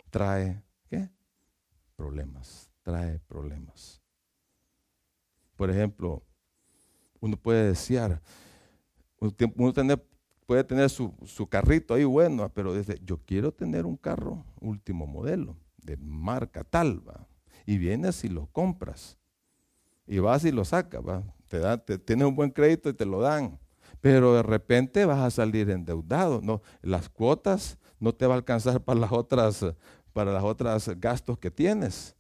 trae, 0.10 0.62
¿qué? 0.90 1.10
Problemas, 1.96 2.70
trae 2.82 3.20
problemas. 3.20 4.02
Por 5.56 5.70
ejemplo, 5.70 6.24
uno 7.20 7.36
puede 7.36 7.68
desear, 7.70 8.22
uno 9.20 9.34
puede 10.46 10.64
tener 10.64 10.90
su, 10.90 11.48
carrito 11.50 11.94
ahí 11.94 12.06
bueno, 12.06 12.50
pero 12.54 12.74
dice, 12.74 13.00
yo 13.04 13.18
quiero 13.26 13.52
tener 13.52 13.86
un 13.86 13.98
carro 13.98 14.46
último 14.62 15.06
modelo, 15.06 15.58
de 15.78 15.98
marca 15.98 16.64
tal, 16.64 17.08
¿va? 17.08 17.28
y 17.66 17.78
vienes 17.78 18.24
y 18.24 18.30
lo 18.30 18.48
compras, 18.48 19.18
y 20.08 20.20
vas 20.20 20.46
y 20.46 20.52
lo 20.52 20.64
sacas, 20.66 21.06
¿va? 21.06 21.24
Te, 21.50 21.60
da, 21.60 21.78
tienes 21.78 22.28
un 22.28 22.36
buen 22.36 22.52
crédito 22.52 22.90
y 22.90 22.94
te 22.94 23.06
lo 23.06 23.20
dan. 23.20 23.60
Pero 24.00 24.36
de 24.36 24.44
repente 24.44 25.06
vas 25.06 25.20
a 25.20 25.30
salir 25.30 25.70
endeudado. 25.70 26.40
No, 26.42 26.62
las 26.82 27.10
cuotas 27.10 27.78
no 28.00 28.14
te 28.14 28.26
va 28.26 28.36
a 28.36 28.38
alcanzar 28.38 28.82
para 28.86 29.00
las 29.00 29.12
otras, 29.12 29.66
para 30.14 30.32
las 30.32 30.44
otras 30.44 30.88
gastos 31.00 31.38
que 31.38 31.52
tienes. 31.52 32.16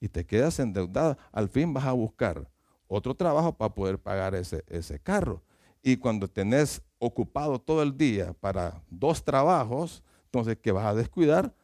Y 0.00 0.08
te 0.08 0.24
quedas 0.24 0.58
endeudado. 0.60 1.16
Al 1.32 1.48
fin 1.48 1.72
vas 1.74 1.84
a 1.84 1.92
buscar 1.92 2.48
otro 2.86 3.14
trabajo 3.14 3.56
para 3.56 3.74
poder 3.74 3.98
pagar 3.98 4.34
ese, 4.34 4.62
ese 4.68 5.00
carro. 5.00 5.42
Y 5.82 5.96
cuando 5.96 6.28
tenés 6.28 6.82
ocupado 6.98 7.58
todo 7.58 7.82
el 7.82 7.96
día 7.96 8.32
para 8.34 8.82
dos 8.88 9.24
trabajos, 9.24 10.02
entonces, 10.26 10.58
¿qué 10.60 10.72
vas 10.72 10.86
a 10.86 10.94
descuidar? 10.94 11.54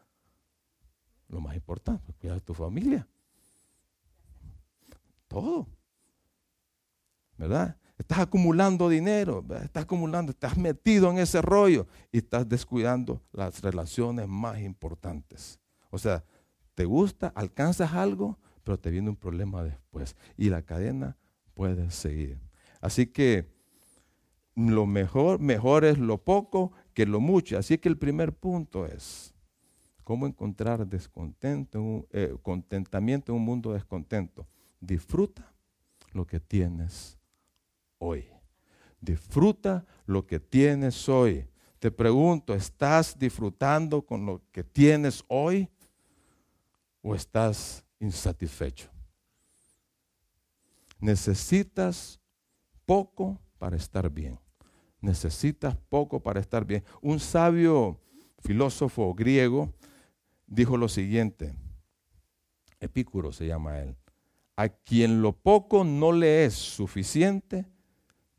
Lo 1.28 1.40
más 1.40 1.56
importante, 1.56 2.12
cuidar 2.14 2.36
de 2.36 2.40
tu 2.40 2.54
familia. 2.54 3.06
Todo. 5.26 5.66
¿Verdad? 7.40 7.76
Estás 7.98 8.20
acumulando 8.20 8.88
dinero, 8.88 9.44
estás 9.62 9.82
acumulando, 9.82 10.30
estás 10.30 10.56
metido 10.56 11.10
en 11.10 11.18
ese 11.18 11.42
rollo 11.42 11.86
y 12.12 12.18
estás 12.18 12.48
descuidando 12.48 13.20
las 13.32 13.60
relaciones 13.60 14.28
más 14.28 14.60
importantes. 14.60 15.58
O 15.90 15.98
sea, 15.98 16.24
te 16.74 16.84
gusta, 16.84 17.32
alcanzas 17.34 17.92
algo, 17.92 18.38
pero 18.62 18.78
te 18.78 18.90
viene 18.90 19.10
un 19.10 19.16
problema 19.16 19.62
después 19.62 20.16
y 20.36 20.48
la 20.48 20.62
cadena 20.62 21.16
puede 21.54 21.90
seguir. 21.90 22.38
Así 22.80 23.06
que 23.06 23.46
lo 24.54 24.86
mejor, 24.86 25.40
mejor 25.40 25.84
es 25.84 25.98
lo 25.98 26.18
poco 26.18 26.72
que 26.94 27.06
lo 27.06 27.20
mucho. 27.20 27.58
Así 27.58 27.78
que 27.78 27.88
el 27.88 27.98
primer 27.98 28.32
punto 28.32 28.86
es 28.86 29.34
¿Cómo 30.10 30.26
encontrar 30.26 30.88
descontento, 30.88 32.08
eh, 32.10 32.34
contentamiento 32.42 33.30
en 33.30 33.38
un 33.38 33.44
mundo 33.44 33.72
descontento? 33.72 34.48
Disfruta 34.80 35.54
lo 36.12 36.26
que 36.26 36.40
tienes 36.40 37.19
hoy. 38.00 38.28
Disfruta 39.00 39.86
lo 40.06 40.26
que 40.26 40.40
tienes 40.40 41.08
hoy. 41.08 41.46
Te 41.78 41.90
pregunto, 41.90 42.52
¿estás 42.52 43.18
disfrutando 43.18 44.02
con 44.02 44.26
lo 44.26 44.42
que 44.50 44.64
tienes 44.64 45.24
hoy 45.28 45.68
o 47.00 47.14
estás 47.14 47.84
insatisfecho? 48.00 48.90
Necesitas 50.98 52.20
poco 52.84 53.40
para 53.58 53.76
estar 53.76 54.10
bien. 54.10 54.38
Necesitas 55.00 55.76
poco 55.88 56.20
para 56.20 56.40
estar 56.40 56.64
bien. 56.64 56.84
Un 57.00 57.20
sabio 57.20 58.00
filósofo 58.40 59.14
griego 59.14 59.72
dijo 60.46 60.76
lo 60.76 60.88
siguiente, 60.88 61.54
Epicuro 62.80 63.32
se 63.32 63.46
llama 63.46 63.78
él, 63.78 63.96
a 64.56 64.68
quien 64.68 65.22
lo 65.22 65.32
poco 65.32 65.84
no 65.84 66.12
le 66.12 66.44
es 66.44 66.54
suficiente, 66.54 67.66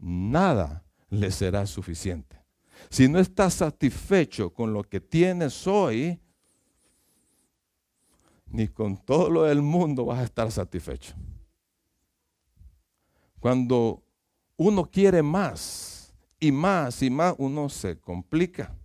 nada 0.02 0.84
le 1.10 1.32
será 1.32 1.66
suficiente. 1.66 2.42
Si 2.90 3.08
no 3.08 3.20
estás 3.20 3.56
satisfecho 3.56 4.52
con 4.52 4.74
lo 4.74 4.84
que 4.84 5.00
tienes 5.00 5.68
hoy, 5.68 6.20
ni 8.48 8.68
con 8.68 8.98
todo 8.98 9.30
lo 9.30 9.44
del 9.44 9.62
mundo 9.62 10.06
vas 10.06 10.20
a 10.20 10.24
estar 10.24 10.52
satisfecho. 10.52 11.14
Cuando 13.40 14.04
uno 14.58 14.90
quiere 14.90 15.24
más 15.24 16.14
y 16.40 16.52
más 16.52 17.02
y 17.02 17.10
más, 17.10 17.36
uno 17.38 17.70
se 17.70 18.00
complica. 18.00 18.76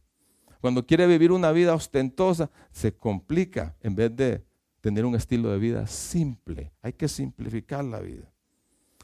Cuando 0.61 0.87
quiere 0.87 1.07
vivir 1.07 1.33
una 1.33 1.53
vida 1.53 1.75
ostentosa, 1.75 2.51
se 2.71 2.95
complica 2.95 3.77
en 3.81 3.95
vez 3.95 4.15
de 4.15 4.45
tener 4.81 5.05
un 5.05 5.15
estilo 5.15 5.51
de 5.51 5.59
vida 5.59 5.87
simple. 5.87 6.73
Hay 6.83 6.93
que 6.93 7.09
simplificar 7.09 7.85
la 7.85 8.01
vida. 8.01 8.33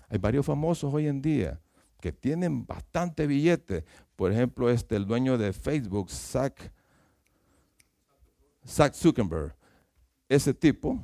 Hay 0.09 0.19
varios 0.19 0.47
famosos 0.47 0.92
hoy 0.92 1.07
en 1.07 1.21
día 1.21 1.61
que 2.03 2.13
tienen 2.13 2.67
bastante 2.67 3.29
billete. 3.29 3.85
Por 4.17 4.33
ejemplo, 4.33 4.69
este, 4.69 4.97
el 4.97 5.07
dueño 5.07 5.39
de 5.39 5.53
Facebook, 5.53 6.11
Zach, 6.11 6.61
Zuckerberg. 8.93 9.55
Ese 10.29 10.53
tipo, 10.53 11.01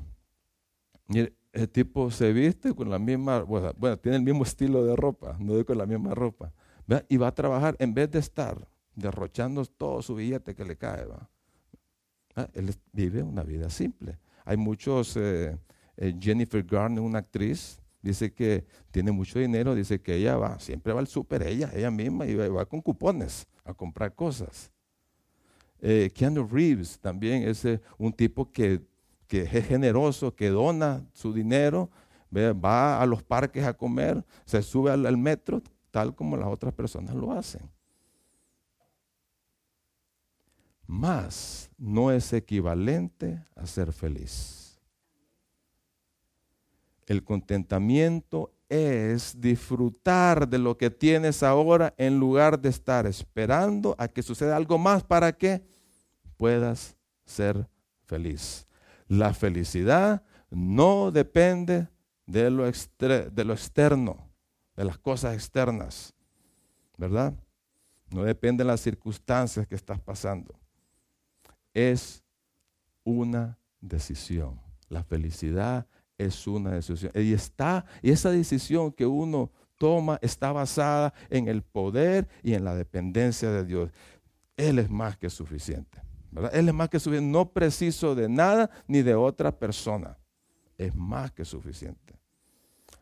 ese 1.52 1.68
tipo 1.68 2.10
se 2.10 2.32
viste 2.32 2.74
con 2.74 2.90
la 2.90 2.98
misma, 2.98 3.42
bueno, 3.42 3.96
tiene 3.98 4.16
el 4.16 4.24
mismo 4.24 4.42
estilo 4.42 4.84
de 4.84 4.96
ropa, 4.96 5.36
no 5.38 5.52
digo 5.52 5.66
con 5.66 5.78
la 5.78 5.86
misma 5.86 6.14
ropa. 6.14 6.52
Y 7.08 7.16
va 7.16 7.28
a 7.28 7.34
trabajar 7.34 7.76
en 7.78 7.94
vez 7.94 8.10
de 8.10 8.18
estar 8.18 8.68
derrochando 8.96 9.64
todo 9.66 10.02
su 10.02 10.16
billete 10.16 10.56
que 10.56 10.64
le 10.64 10.76
cae. 10.76 11.06
Ah, 12.34 12.48
él 12.54 12.74
vive 12.92 13.22
una 13.22 13.44
vida 13.44 13.70
simple. 13.70 14.18
Hay 14.44 14.56
muchos, 14.56 15.16
eh, 15.16 15.56
eh, 15.96 16.14
Jennifer 16.18 16.64
Garner, 16.64 17.00
una 17.00 17.20
actriz, 17.20 17.80
dice 18.02 18.32
que 18.32 18.64
tiene 18.90 19.12
mucho 19.12 19.38
dinero, 19.38 19.74
dice 19.74 20.00
que 20.00 20.14
ella 20.14 20.36
va, 20.36 20.58
siempre 20.58 20.92
va 20.92 21.00
al 21.00 21.06
súper, 21.06 21.42
ella, 21.42 21.70
ella 21.74 21.90
misma, 21.90 22.26
y 22.26 22.34
va, 22.34 22.64
con 22.66 22.80
cupones 22.80 23.46
a 23.64 23.74
comprar 23.74 24.14
cosas. 24.14 24.70
Eh, 25.80 26.10
Keanu 26.14 26.46
Reeves 26.46 26.98
también 26.98 27.42
es 27.42 27.66
un 27.96 28.12
tipo 28.12 28.50
que, 28.50 28.82
es 29.28 29.66
generoso, 29.66 30.34
que 30.34 30.48
dona 30.48 31.04
su 31.12 31.32
dinero, 31.32 31.90
va 32.34 33.00
a 33.00 33.06
los 33.06 33.22
parques 33.22 33.64
a 33.64 33.74
comer, 33.74 34.24
se 34.44 34.62
sube 34.62 34.90
al 34.90 35.16
metro, 35.16 35.62
tal 35.90 36.14
como 36.14 36.36
las 36.36 36.48
otras 36.48 36.74
personas 36.74 37.14
lo 37.14 37.32
hacen. 37.32 37.70
más 40.88 41.70
no 41.76 42.10
es 42.10 42.32
equivalente 42.32 43.44
a 43.54 43.66
ser 43.66 43.92
feliz. 43.92 44.67
El 47.08 47.24
contentamiento 47.24 48.52
es 48.68 49.40
disfrutar 49.40 50.48
de 50.48 50.58
lo 50.58 50.76
que 50.76 50.90
tienes 50.90 51.42
ahora 51.42 51.94
en 51.96 52.20
lugar 52.20 52.60
de 52.60 52.68
estar 52.68 53.06
esperando 53.06 53.96
a 53.98 54.06
que 54.06 54.22
suceda 54.22 54.56
algo 54.56 54.78
más 54.78 55.02
para 55.02 55.32
que 55.32 55.62
puedas 56.36 56.96
ser 57.24 57.68
feliz. 58.04 58.66
La 59.08 59.34
felicidad 59.34 60.22
no 60.50 61.10
depende 61.10 61.88
de 62.26 62.50
lo, 62.50 62.70
de 62.70 63.44
lo 63.44 63.52
externo, 63.52 64.30
de 64.76 64.84
las 64.84 64.98
cosas 64.98 65.34
externas, 65.34 66.14
¿verdad? 66.96 67.34
No 68.10 68.22
depende 68.22 68.62
de 68.62 68.68
las 68.68 68.80
circunstancias 68.80 69.66
que 69.66 69.74
estás 69.74 69.98
pasando 69.98 70.54
es 71.86 72.24
una 73.04 73.58
decisión. 73.80 74.60
La 74.88 75.04
felicidad 75.04 75.86
es 76.18 76.46
una 76.46 76.72
decisión. 76.72 77.12
Y 77.14 77.32
está, 77.32 77.86
y 78.02 78.10
esa 78.10 78.30
decisión 78.30 78.92
que 78.92 79.06
uno 79.06 79.50
toma 79.78 80.18
está 80.20 80.52
basada 80.52 81.14
en 81.30 81.48
el 81.48 81.62
poder 81.62 82.28
y 82.42 82.54
en 82.54 82.64
la 82.64 82.74
dependencia 82.74 83.50
de 83.50 83.64
Dios. 83.64 83.90
Él 84.56 84.80
es 84.80 84.90
más 84.90 85.16
que 85.16 85.30
suficiente. 85.30 86.02
Él 86.52 86.68
es 86.68 86.74
más 86.74 86.88
que 86.88 86.98
suficiente. 86.98 87.30
No 87.30 87.52
preciso 87.52 88.14
de 88.14 88.28
nada 88.28 88.68
ni 88.88 89.02
de 89.02 89.14
otra 89.14 89.56
persona. 89.56 90.18
Es 90.76 90.94
más 90.94 91.30
que 91.30 91.44
suficiente. 91.44 92.18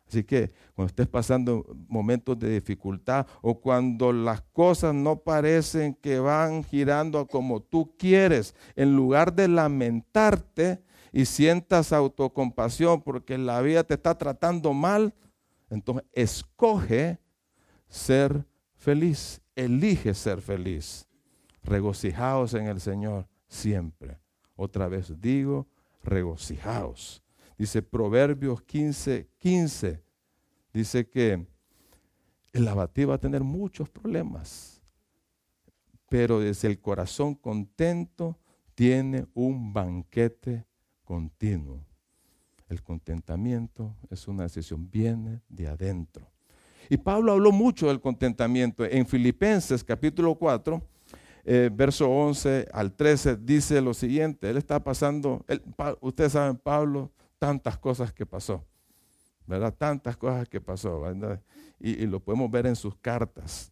Así 0.07 0.23
que 0.23 0.53
cuando 0.73 0.89
estés 0.89 1.07
pasando 1.07 1.65
momentos 1.89 2.39
de 2.39 2.49
dificultad 2.49 3.27
o 3.41 3.59
cuando 3.59 4.13
las 4.13 4.41
cosas 4.53 4.93
no 4.93 5.17
parecen 5.17 5.95
que 5.95 6.19
van 6.19 6.63
girando 6.63 7.27
como 7.27 7.61
tú 7.61 7.93
quieres, 7.97 8.55
en 8.75 8.95
lugar 8.95 9.33
de 9.33 9.49
lamentarte 9.49 10.81
y 11.11 11.25
sientas 11.25 11.93
autocompasión 11.93 13.01
porque 13.01 13.37
la 13.37 13.61
vida 13.61 13.83
te 13.83 13.95
está 13.95 14.17
tratando 14.17 14.73
mal, 14.73 15.13
entonces 15.69 16.05
escoge 16.13 17.19
ser 17.87 18.45
feliz, 18.75 19.41
elige 19.55 20.13
ser 20.13 20.41
feliz. 20.41 21.07
Regocijaos 21.63 22.53
en 22.53 22.67
el 22.67 22.79
Señor 22.79 23.27
siempre. 23.47 24.19
Otra 24.55 24.87
vez 24.87 25.19
digo, 25.19 25.67
regocijaos. 26.03 27.21
Dice 27.57 27.81
Proverbios 27.81 28.61
15, 28.61 29.27
15. 29.37 30.03
Dice 30.73 31.09
que 31.09 31.45
el 32.53 32.67
abatido 32.67 33.09
va 33.09 33.15
a 33.15 33.19
tener 33.19 33.43
muchos 33.43 33.89
problemas, 33.89 34.81
pero 36.09 36.39
desde 36.39 36.67
el 36.67 36.79
corazón 36.79 37.35
contento 37.35 38.37
tiene 38.73 39.27
un 39.33 39.73
banquete 39.73 40.65
continuo. 41.07 41.85
El 42.67 42.83
contentamiento 42.83 43.95
es 44.09 44.27
una 44.27 44.43
decisión, 44.43 44.91
viene 44.91 45.41
de 45.47 45.69
adentro. 45.69 46.27
Y 46.89 46.97
Pablo 46.97 47.31
habló 47.31 47.53
mucho 47.53 47.87
del 47.87 48.01
contentamiento. 48.01 48.83
En 48.83 49.07
Filipenses 49.07 49.85
capítulo 49.85 50.35
4, 50.35 50.81
eh, 51.45 51.69
verso 51.73 52.09
11 52.09 52.67
al 52.73 52.93
13, 52.93 53.37
dice 53.37 53.79
lo 53.79 53.93
siguiente. 53.93 54.49
Él 54.49 54.57
está 54.57 54.83
pasando, 54.83 55.45
ustedes 56.01 56.33
saben, 56.33 56.57
Pablo 56.57 57.09
tantas 57.39 57.77
cosas 57.77 58.11
que 58.11 58.25
pasó, 58.25 58.65
¿verdad? 59.45 59.73
Tantas 59.73 60.17
cosas 60.17 60.49
que 60.49 60.59
pasó. 60.59 61.03
Y, 61.79 62.03
y, 62.03 62.05
lo 62.05 62.19
podemos 62.19 62.51
ver 62.51 62.65
en 62.67 62.75
sus 62.75 62.97
cartas. 62.97 63.71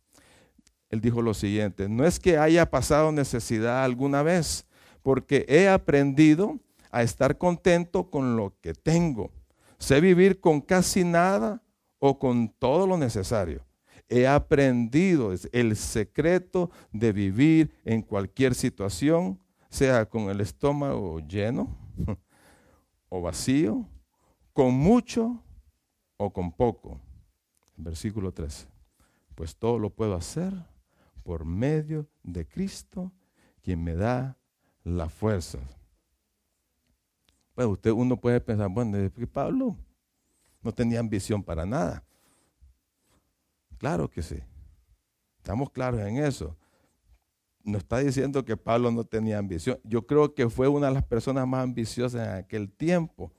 Él 0.89 1.01
dijo 1.01 1.21
lo 1.21 1.33
siguiente, 1.33 1.89
no 1.89 2.05
es 2.05 2.17
que 2.17 2.37
haya 2.37 2.69
pasado 2.69 3.11
necesidad 3.11 3.83
alguna 3.83 4.23
vez, 4.23 4.65
porque 5.01 5.45
he 5.49 5.67
aprendido 5.67 6.59
a 6.95 7.03
estar 7.03 7.37
contento 7.37 8.09
con 8.09 8.37
lo 8.37 8.57
que 8.61 8.73
tengo. 8.73 9.29
Sé 9.77 9.99
vivir 9.99 10.39
con 10.39 10.61
casi 10.61 11.03
nada 11.03 11.61
o 11.99 12.17
con 12.17 12.47
todo 12.47 12.87
lo 12.87 12.97
necesario. 12.97 13.65
He 14.07 14.25
aprendido 14.25 15.33
el 15.51 15.75
secreto 15.75 16.71
de 16.93 17.11
vivir 17.11 17.73
en 17.83 18.01
cualquier 18.01 18.55
situación, 18.55 19.41
sea 19.69 20.05
con 20.05 20.29
el 20.29 20.39
estómago 20.39 21.19
lleno 21.19 21.67
o 23.09 23.21
vacío, 23.21 23.85
con 24.53 24.73
mucho 24.73 25.43
o 26.15 26.31
con 26.31 26.53
poco. 26.53 27.01
Versículo 27.75 28.31
13. 28.31 28.67
Pues 29.35 29.57
todo 29.57 29.79
lo 29.79 29.89
puedo 29.89 30.15
hacer 30.15 30.53
por 31.23 31.43
medio 31.43 32.07
de 32.23 32.47
Cristo, 32.47 33.11
quien 33.61 33.83
me 33.83 33.95
da 33.95 34.37
la 34.85 35.09
fuerza. 35.09 35.59
Pues 37.55 37.67
usted, 37.67 37.91
uno 37.91 38.15
puede 38.17 38.39
pensar, 38.39 38.69
bueno, 38.69 38.97
Pablo 39.33 39.75
no 40.61 40.71
tenía 40.71 40.99
ambición 40.99 41.41
para 41.41 41.65
nada. 41.65 42.03
Claro 43.77 44.09
que 44.09 44.21
sí. 44.21 44.37
Estamos 45.37 45.71
claros 45.71 46.01
en 46.01 46.17
eso 46.17 46.55
no 47.65 47.79
está 47.79 47.97
diciendo 47.97 48.45
que 48.45 48.55
Pablo 48.55 48.91
no 48.91 49.03
tenía 49.03 49.39
ambición. 49.39 49.79
Yo 49.83 50.05
creo 50.05 50.33
que 50.33 50.49
fue 50.49 50.67
una 50.67 50.87
de 50.87 50.93
las 50.93 51.03
personas 51.03 51.47
más 51.47 51.63
ambiciosas 51.63 52.27
en 52.27 52.33
aquel 52.35 52.71
tiempo. 52.71 53.31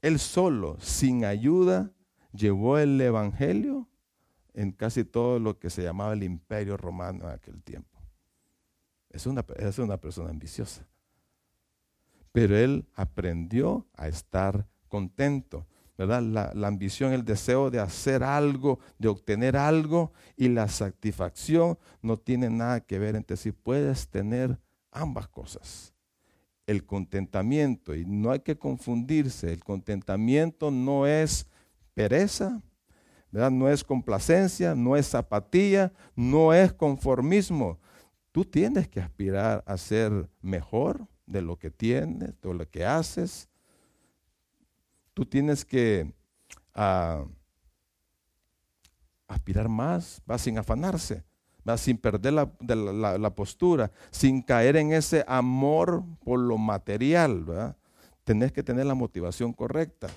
Él 0.00 0.18
solo, 0.18 0.76
sin 0.80 1.24
ayuda, 1.24 1.90
llevó 2.32 2.78
el 2.78 3.00
Evangelio 3.00 3.88
en 4.54 4.70
casi 4.70 5.04
todo 5.04 5.40
lo 5.40 5.58
que 5.58 5.68
se 5.68 5.82
llamaba 5.82 6.12
el 6.12 6.22
imperio 6.22 6.76
romano 6.76 7.24
en 7.24 7.30
aquel 7.30 7.60
tiempo. 7.62 7.98
Es 9.10 9.26
una, 9.26 9.44
es 9.56 9.78
una 9.78 9.96
persona 9.96 10.30
ambiciosa. 10.30 10.86
Pero 12.32 12.56
él 12.56 12.86
aprendió 12.94 13.86
a 13.94 14.08
estar 14.08 14.66
contento. 14.88 15.66
¿verdad? 15.96 16.22
La, 16.22 16.66
ambición, 16.66 17.12
el 17.12 17.24
deseo 17.24 17.70
de 17.70 17.78
hacer 17.78 18.24
algo, 18.24 18.80
de 18.98 19.08
obtener 19.08 19.56
algo 19.56 20.12
y 20.36 20.48
la 20.48 20.68
satisfacción 20.68 21.78
no 22.00 22.16
tienen 22.16 22.58
nada 22.58 22.80
que 22.80 22.98
ver 22.98 23.14
entre 23.14 23.36
sí. 23.36 23.52
Puedes 23.52 24.08
tener 24.08 24.58
ambas 24.90 25.28
cosas. 25.28 25.92
El 26.66 26.84
contentamiento, 26.84 27.94
y 27.94 28.04
no 28.04 28.30
hay 28.30 28.40
que 28.40 28.56
confundirse, 28.56 29.52
el 29.52 29.62
contentamiento 29.62 30.70
no 30.70 31.06
es 31.06 31.46
pereza, 31.92 32.62
¿verdad? 33.30 33.50
no 33.50 33.68
es 33.68 33.84
complacencia, 33.84 34.74
no 34.74 34.96
es 34.96 35.08
zapatilla, 35.08 35.92
no 36.14 36.54
es 36.54 36.72
conformismo. 36.72 37.78
Tú 38.30 38.44
tienes 38.44 38.88
que 38.88 39.00
aspirar 39.00 39.62
a 39.66 39.76
ser 39.76 40.30
mejor 40.40 41.06
de 41.32 41.42
lo 41.42 41.58
que 41.58 41.70
tienes, 41.70 42.40
de 42.40 42.54
lo 42.54 42.68
que 42.70 42.84
haces. 42.84 43.48
Tú 45.14 45.26
tienes 45.26 45.64
que 45.64 46.12
ah, 46.74 47.24
aspirar 49.26 49.68
más, 49.68 50.22
va 50.30 50.38
sin 50.38 50.58
afanarse, 50.58 51.24
va 51.68 51.76
sin 51.76 51.96
perder 51.98 52.32
la, 52.34 53.34
postura, 53.34 53.90
sin 54.10 54.42
caer 54.42 54.76
en 54.76 54.92
ese 54.92 55.24
amor 55.26 56.04
por 56.24 56.38
lo 56.38 56.58
material. 56.58 57.44
¿verdad? 57.44 57.76
Que 58.24 58.62
tener 58.62 58.86
la 58.86 58.94
motivación 58.94 59.52
correcta. 59.52 60.08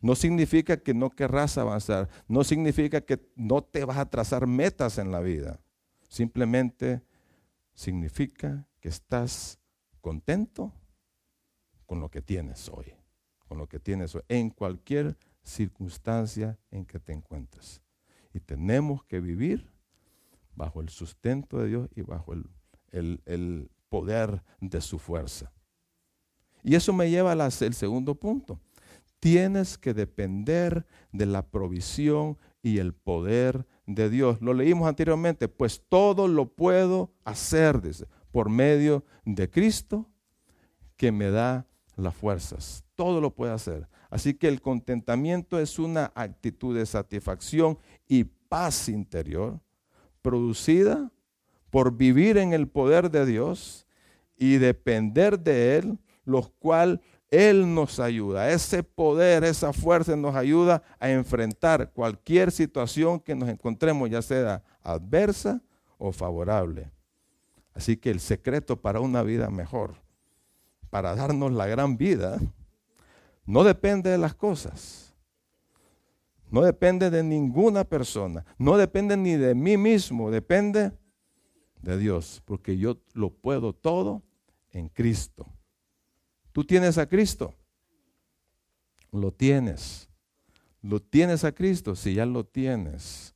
No 0.00 0.14
significa 0.14 0.76
que 0.76 0.92
no 0.92 1.10
querrás 1.10 1.56
avanzar, 1.56 2.08
no 2.28 2.44
significa 2.44 3.00
que 3.00 3.20
no 3.36 3.62
te 3.62 3.84
vas 3.84 3.96
a 3.96 4.10
trazar 4.10 4.46
metas 4.46 4.98
en 4.98 5.10
la 5.10 5.20
vida. 5.20 5.60
Simplemente 6.08 7.02
significa 7.74 8.66
que 8.80 8.88
estás 8.88 9.58
contento 10.04 10.70
con 11.86 11.98
lo 11.98 12.10
que 12.10 12.20
tienes 12.20 12.68
hoy, 12.68 12.92
con 13.48 13.56
lo 13.56 13.66
que 13.66 13.80
tienes 13.80 14.14
hoy, 14.14 14.20
en 14.28 14.50
cualquier 14.50 15.16
circunstancia 15.42 16.58
en 16.70 16.84
que 16.84 17.00
te 17.00 17.14
encuentres. 17.14 17.80
Y 18.34 18.40
tenemos 18.40 19.02
que 19.04 19.20
vivir 19.20 19.72
bajo 20.54 20.82
el 20.82 20.90
sustento 20.90 21.56
de 21.56 21.68
Dios 21.68 21.88
y 21.96 22.02
bajo 22.02 22.34
el, 22.34 23.22
el, 23.24 23.70
poder 23.88 24.42
de 24.60 24.82
su 24.82 24.98
fuerza. 24.98 25.50
Y 26.62 26.74
eso 26.74 26.92
me 26.92 27.08
lleva 27.08 27.32
al 27.32 27.50
segundo 27.50 28.14
punto. 28.14 28.60
Tienes 29.20 29.78
que 29.78 29.94
depender 29.94 30.84
de 31.12 31.24
la 31.24 31.46
provisión 31.46 32.36
y 32.60 32.76
el 32.76 32.92
poder 32.92 33.66
de 33.86 34.10
Dios. 34.10 34.42
Lo 34.42 34.52
leímos 34.52 34.86
anteriormente, 34.86 35.48
pues 35.48 35.82
todo 35.88 36.28
lo 36.28 36.52
puedo 36.52 37.10
hacer, 37.24 37.80
dice, 37.80 38.06
por 38.34 38.50
medio 38.50 39.04
de 39.24 39.48
Cristo 39.48 40.10
que 40.96 41.12
me 41.12 41.30
da 41.30 41.68
las 41.94 42.16
fuerzas. 42.16 42.84
Todo 42.96 43.20
lo 43.20 43.32
puede 43.32 43.52
hacer. 43.52 43.86
Así 44.10 44.34
que 44.34 44.48
el 44.48 44.60
contentamiento 44.60 45.60
es 45.60 45.78
una 45.78 46.10
actitud 46.16 46.76
de 46.76 46.84
satisfacción 46.84 47.78
y 48.08 48.24
paz 48.24 48.88
interior 48.88 49.60
producida 50.20 51.12
por 51.70 51.96
vivir 51.96 52.36
en 52.36 52.52
el 52.52 52.66
poder 52.66 53.08
de 53.12 53.24
Dios 53.24 53.86
y 54.36 54.56
depender 54.56 55.38
de 55.38 55.76
Él, 55.76 55.98
los 56.24 56.50
cual 56.50 57.02
él 57.30 57.72
nos 57.72 58.00
ayuda, 58.00 58.50
ese 58.50 58.82
poder, 58.82 59.44
esa 59.44 59.72
fuerza 59.72 60.16
nos 60.16 60.34
ayuda 60.34 60.82
a 60.98 61.08
enfrentar 61.08 61.92
cualquier 61.92 62.50
situación 62.50 63.20
que 63.20 63.36
nos 63.36 63.48
encontremos, 63.48 64.10
ya 64.10 64.22
sea 64.22 64.64
adversa 64.82 65.62
o 65.98 66.10
favorable. 66.10 66.93
Así 67.74 67.96
que 67.96 68.10
el 68.10 68.20
secreto 68.20 68.80
para 68.80 69.00
una 69.00 69.22
vida 69.22 69.50
mejor, 69.50 69.96
para 70.90 71.14
darnos 71.14 71.52
la 71.52 71.66
gran 71.66 71.96
vida, 71.96 72.40
no 73.44 73.64
depende 73.64 74.10
de 74.10 74.18
las 74.18 74.34
cosas, 74.34 75.14
no 76.50 76.62
depende 76.62 77.10
de 77.10 77.22
ninguna 77.22 77.84
persona, 77.84 78.44
no 78.58 78.76
depende 78.76 79.16
ni 79.16 79.32
de 79.36 79.54
mí 79.54 79.76
mismo, 79.76 80.30
depende 80.30 80.92
de 81.82 81.98
Dios, 81.98 82.42
porque 82.44 82.78
yo 82.78 82.98
lo 83.12 83.30
puedo 83.30 83.72
todo 83.72 84.22
en 84.70 84.88
Cristo. 84.88 85.46
Tú 86.52 86.64
tienes 86.64 86.98
a 86.98 87.08
Cristo. 87.08 87.52
Lo 89.10 89.32
tienes. 89.32 90.08
Lo 90.82 91.00
tienes 91.00 91.42
a 91.44 91.52
Cristo. 91.52 91.96
Si 91.96 92.14
ya 92.14 92.26
lo 92.26 92.44
tienes, 92.44 93.34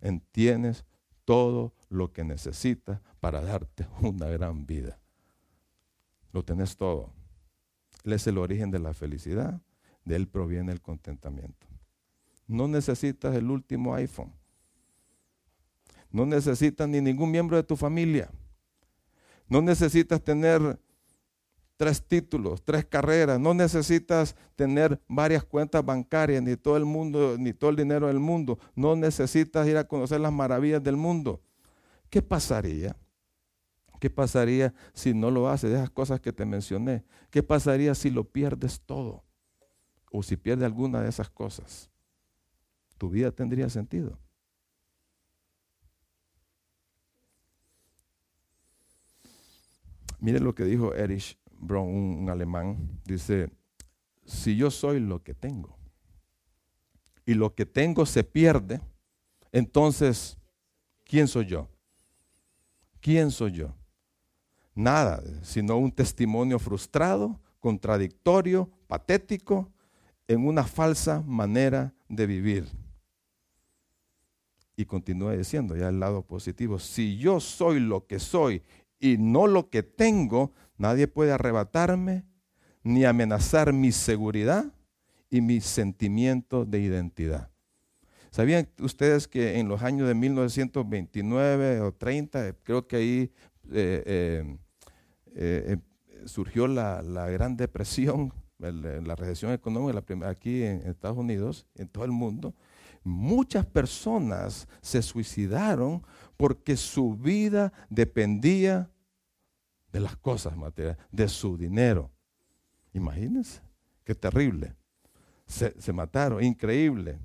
entiendes 0.00 0.84
todo 1.24 1.72
lo 1.88 2.12
que 2.12 2.24
necesitas 2.24 3.00
para 3.20 3.40
darte 3.40 3.86
una 4.00 4.26
gran 4.26 4.66
vida. 4.66 4.98
Lo 6.32 6.44
tenés 6.44 6.76
todo. 6.76 7.12
Él 8.04 8.12
es 8.12 8.26
el 8.26 8.38
origen 8.38 8.70
de 8.70 8.78
la 8.78 8.94
felicidad. 8.94 9.60
De 10.04 10.16
Él 10.16 10.28
proviene 10.28 10.72
el 10.72 10.80
contentamiento. 10.80 11.66
No 12.46 12.68
necesitas 12.68 13.34
el 13.34 13.50
último 13.50 13.94
iPhone. 13.94 14.32
No 16.10 16.24
necesitas 16.24 16.88
ni 16.88 17.00
ningún 17.00 17.30
miembro 17.30 17.56
de 17.56 17.64
tu 17.64 17.76
familia. 17.76 18.30
No 19.48 19.60
necesitas 19.60 20.22
tener 20.22 20.78
tres 21.76 22.02
títulos, 22.02 22.62
tres 22.62 22.84
carreras, 22.84 23.38
no 23.38 23.52
necesitas 23.54 24.34
tener 24.54 25.00
varias 25.08 25.44
cuentas 25.44 25.84
bancarias, 25.84 26.42
ni 26.42 26.56
todo 26.56 26.76
el 26.76 26.84
mundo, 26.84 27.36
ni 27.38 27.52
todo 27.52 27.70
el 27.70 27.76
dinero 27.76 28.06
del 28.06 28.18
mundo, 28.18 28.58
no 28.74 28.96
necesitas 28.96 29.66
ir 29.68 29.76
a 29.76 29.86
conocer 29.86 30.20
las 30.20 30.32
maravillas 30.32 30.82
del 30.82 30.96
mundo. 30.96 31.42
¿Qué 32.10 32.22
pasaría? 32.22 32.96
¿Qué 34.00 34.10
pasaría 34.10 34.74
si 34.92 35.14
no 35.14 35.30
lo 35.30 35.48
haces 35.48 35.70
de 35.70 35.76
esas 35.76 35.90
cosas 35.90 36.20
que 36.20 36.32
te 36.32 36.44
mencioné? 36.44 37.04
¿Qué 37.30 37.42
pasaría 37.42 37.94
si 37.94 38.10
lo 38.10 38.24
pierdes 38.24 38.80
todo? 38.80 39.24
O 40.12 40.22
si 40.22 40.36
pierdes 40.36 40.66
alguna 40.66 41.00
de 41.00 41.08
esas 41.08 41.30
cosas. 41.30 41.90
¿Tu 42.98 43.10
vida 43.10 43.30
tendría 43.30 43.68
sentido? 43.68 44.18
Mire 50.18 50.40
lo 50.40 50.54
que 50.54 50.64
dijo 50.64 50.94
Erich 50.94 51.38
Brown, 51.58 51.88
un, 51.88 52.30
alemán, 52.30 53.00
dice, 53.04 53.50
si 54.24 54.56
yo 54.56 54.70
soy 54.70 55.00
lo 55.00 55.22
que 55.22 55.34
tengo 55.34 55.76
y 57.24 57.34
lo 57.34 57.54
que 57.54 57.66
tengo 57.66 58.06
se 58.06 58.24
pierde, 58.24 58.80
entonces, 59.52 60.38
¿quién 61.04 61.28
soy 61.28 61.46
yo? 61.46 61.68
¿Quién 63.06 63.30
soy 63.30 63.52
yo? 63.52 63.72
Nada, 64.74 65.22
sino 65.42 65.76
un 65.76 65.92
testimonio 65.92 66.58
frustrado, 66.58 67.38
contradictorio, 67.60 68.68
patético, 68.88 69.70
en 70.26 70.44
una 70.44 70.64
falsa 70.64 71.22
manera 71.24 71.94
de 72.08 72.26
vivir. 72.26 72.68
Y 74.76 74.86
continúa 74.86 75.34
diciendo 75.34 75.76
ya 75.76 75.88
el 75.88 76.00
lado 76.00 76.22
positivo, 76.22 76.80
si 76.80 77.16
yo 77.16 77.38
soy 77.38 77.78
lo 77.78 78.08
que 78.08 78.18
soy 78.18 78.64
y 78.98 79.18
no 79.18 79.46
lo 79.46 79.70
que 79.70 79.84
tengo, 79.84 80.52
Nadie 80.76 81.06
puede 81.06 81.30
arrebatarme 81.30 82.24
ni 82.82 83.04
amenazar 83.04 83.72
mi 83.72 83.92
seguridad 83.92 84.74
y 85.30 85.40
mi 85.40 85.60
sentimiento 85.60 86.64
de 86.64 86.80
identidad. 86.80 87.50
¿Sabían 88.36 88.68
ustedes 88.80 89.26
que 89.28 89.58
en 89.58 89.66
los 89.66 89.82
años 89.82 90.06
de 90.06 90.14
1929 90.14 91.80
o 91.80 91.94
30, 91.94 92.52
creo 92.64 92.86
que 92.86 92.96
ahí 92.96 93.32
eh, 93.72 94.02
eh, 94.04 94.58
eh, 95.34 95.78
surgió 96.26 96.68
la, 96.68 97.00
Gran 97.30 97.56
Depresión, 97.56 98.34
la 98.58 99.14
recesión 99.14 99.52
económica 99.52 100.04
aquí 100.28 100.64
en 100.64 100.82
Estados 100.82 101.16
Unidos, 101.16 101.66
en 101.76 101.88
todo 101.88 102.04
el 102.04 102.10
mundo? 102.10 102.54
Muchas 103.02 103.64
personas 103.64 104.68
se 104.82 105.00
suicidaron 105.00 106.02
porque 106.36 106.76
su 106.76 107.16
vida 107.16 107.72
dependía 107.88 108.90
de 109.92 110.00
las 110.00 110.14
cosas 110.14 110.58
materiales, 110.58 110.98
de 111.10 111.26
su 111.28 111.56
dinero. 111.56 112.10
Imagínense, 112.92 113.62
qué 114.04 114.14
terrible. 114.14 114.74
Se, 115.46 115.74
se 115.80 115.90
mataron, 115.94 116.44
increíble. 116.44 117.18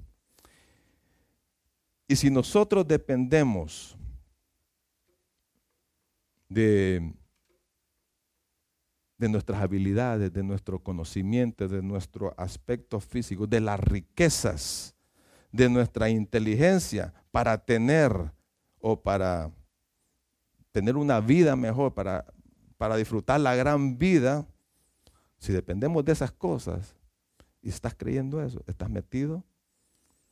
Y 2.11 2.17
si 2.17 2.29
nosotros 2.29 2.85
dependemos 2.85 3.95
de, 6.49 7.13
nuestras 9.17 9.61
habilidades, 9.61 10.33
de 10.33 10.43
nuestro 10.43 10.83
conocimiento, 10.83 11.69
de 11.69 11.81
nuestro 11.81 12.33
aspecto 12.35 12.99
físico, 12.99 13.47
de 13.47 13.61
las 13.61 13.79
riquezas, 13.79 14.93
de 15.53 15.69
nuestra 15.69 16.09
inteligencia 16.09 17.13
para 17.31 17.57
tener 17.57 18.11
o 18.81 19.01
para 19.01 19.49
tener 20.73 20.97
una 20.97 21.21
vida 21.21 21.55
mejor, 21.55 21.93
para 21.93 22.97
disfrutar 22.97 23.39
la 23.39 23.55
gran 23.55 23.97
vida, 23.97 24.45
si 25.37 25.53
dependemos 25.53 26.03
de 26.03 26.11
esas 26.11 26.33
cosas 26.33 26.93
y 27.61 27.69
estás 27.69 27.95
creyendo 27.95 28.43
eso, 28.43 28.61
estás 28.67 28.89
metido 28.89 29.45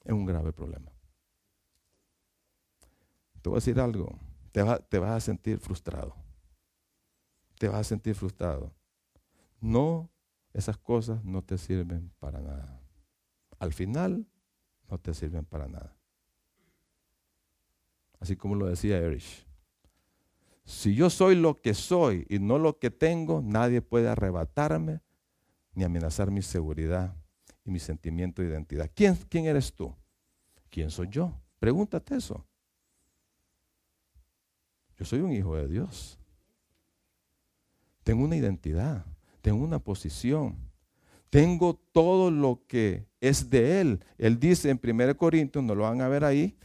en 0.04 0.16
un 0.16 0.26
grave 0.26 0.52
problema. 0.52 0.92
Te 3.42 3.50
voy 3.50 3.58
a 3.58 3.62
decir 3.62 3.80
algo, 3.80 4.20
te, 4.52 4.64
te 4.90 5.00
vas 5.00 5.12
a 5.12 5.20
sentir 5.20 5.60
frustrado. 5.60 6.16
Te 7.58 7.68
vas 7.68 7.82
a 7.82 7.84
sentir 7.84 8.16
frustrado. 8.16 8.74
no, 9.60 10.10
esas 10.54 10.78
cosas 10.78 11.24
no 11.24 11.44
te 11.44 11.58
sirven 11.58 12.12
para 12.20 12.42
nada. 12.42 12.82
Al 13.60 13.74
final, 13.74 14.26
no 14.90 14.98
te 14.98 15.14
sirven 15.14 15.46
para 15.46 15.68
nada. 15.68 15.96
Así 18.20 18.36
como 18.36 18.56
lo 18.56 18.66
decía 18.66 18.98
Erich. 18.98 19.46
Si 20.66 20.94
yo 20.94 21.10
soy 21.10 21.36
lo 21.36 21.56
que 21.62 21.74
soy 21.74 22.26
y 22.30 22.40
no 22.40 22.60
lo 22.60 22.78
que 22.78 22.92
tengo, 22.92 23.42
nadie 23.42 23.82
puede 23.82 24.10
arrebatarme 24.10 25.02
ni 25.74 25.84
amenazar 25.84 26.30
mi 26.30 26.42
seguridad 26.42 27.16
y 27.64 27.72
mi 27.72 27.80
sentimiento 27.80 28.42
de 28.42 28.50
identidad. 28.50 28.92
¿Quién, 28.94 29.16
quién 29.30 29.46
eres 29.46 29.74
tú? 29.74 29.96
¿Quién 30.70 30.92
soy 30.92 31.08
yo? 31.10 31.34
Pregúntate 31.60 32.16
eso. 32.16 32.46
Yo 35.00 35.06
soy 35.06 35.22
un 35.22 35.32
hijo 35.32 35.56
de 35.56 35.68
Dios. 35.68 36.20
Tengo 38.04 38.26
una 38.26 38.36
identidad, 38.36 39.06
tengo 39.42 39.64
una 39.64 39.80
posición, 39.80 40.58
tengo 41.30 41.76
todo 41.94 42.30
lo 42.30 42.64
que 42.68 43.06
es 43.22 43.50
de 43.50 43.80
Él. 43.80 44.04
Él 44.18 44.40
dice 44.40 44.70
en 44.70 44.80
1 44.84 45.16
Corintios, 45.16 45.64
no 45.64 45.74
lo 45.74 45.84
van 45.84 46.02
a 46.02 46.10
ver 46.10 46.26
ahí, 46.26 46.58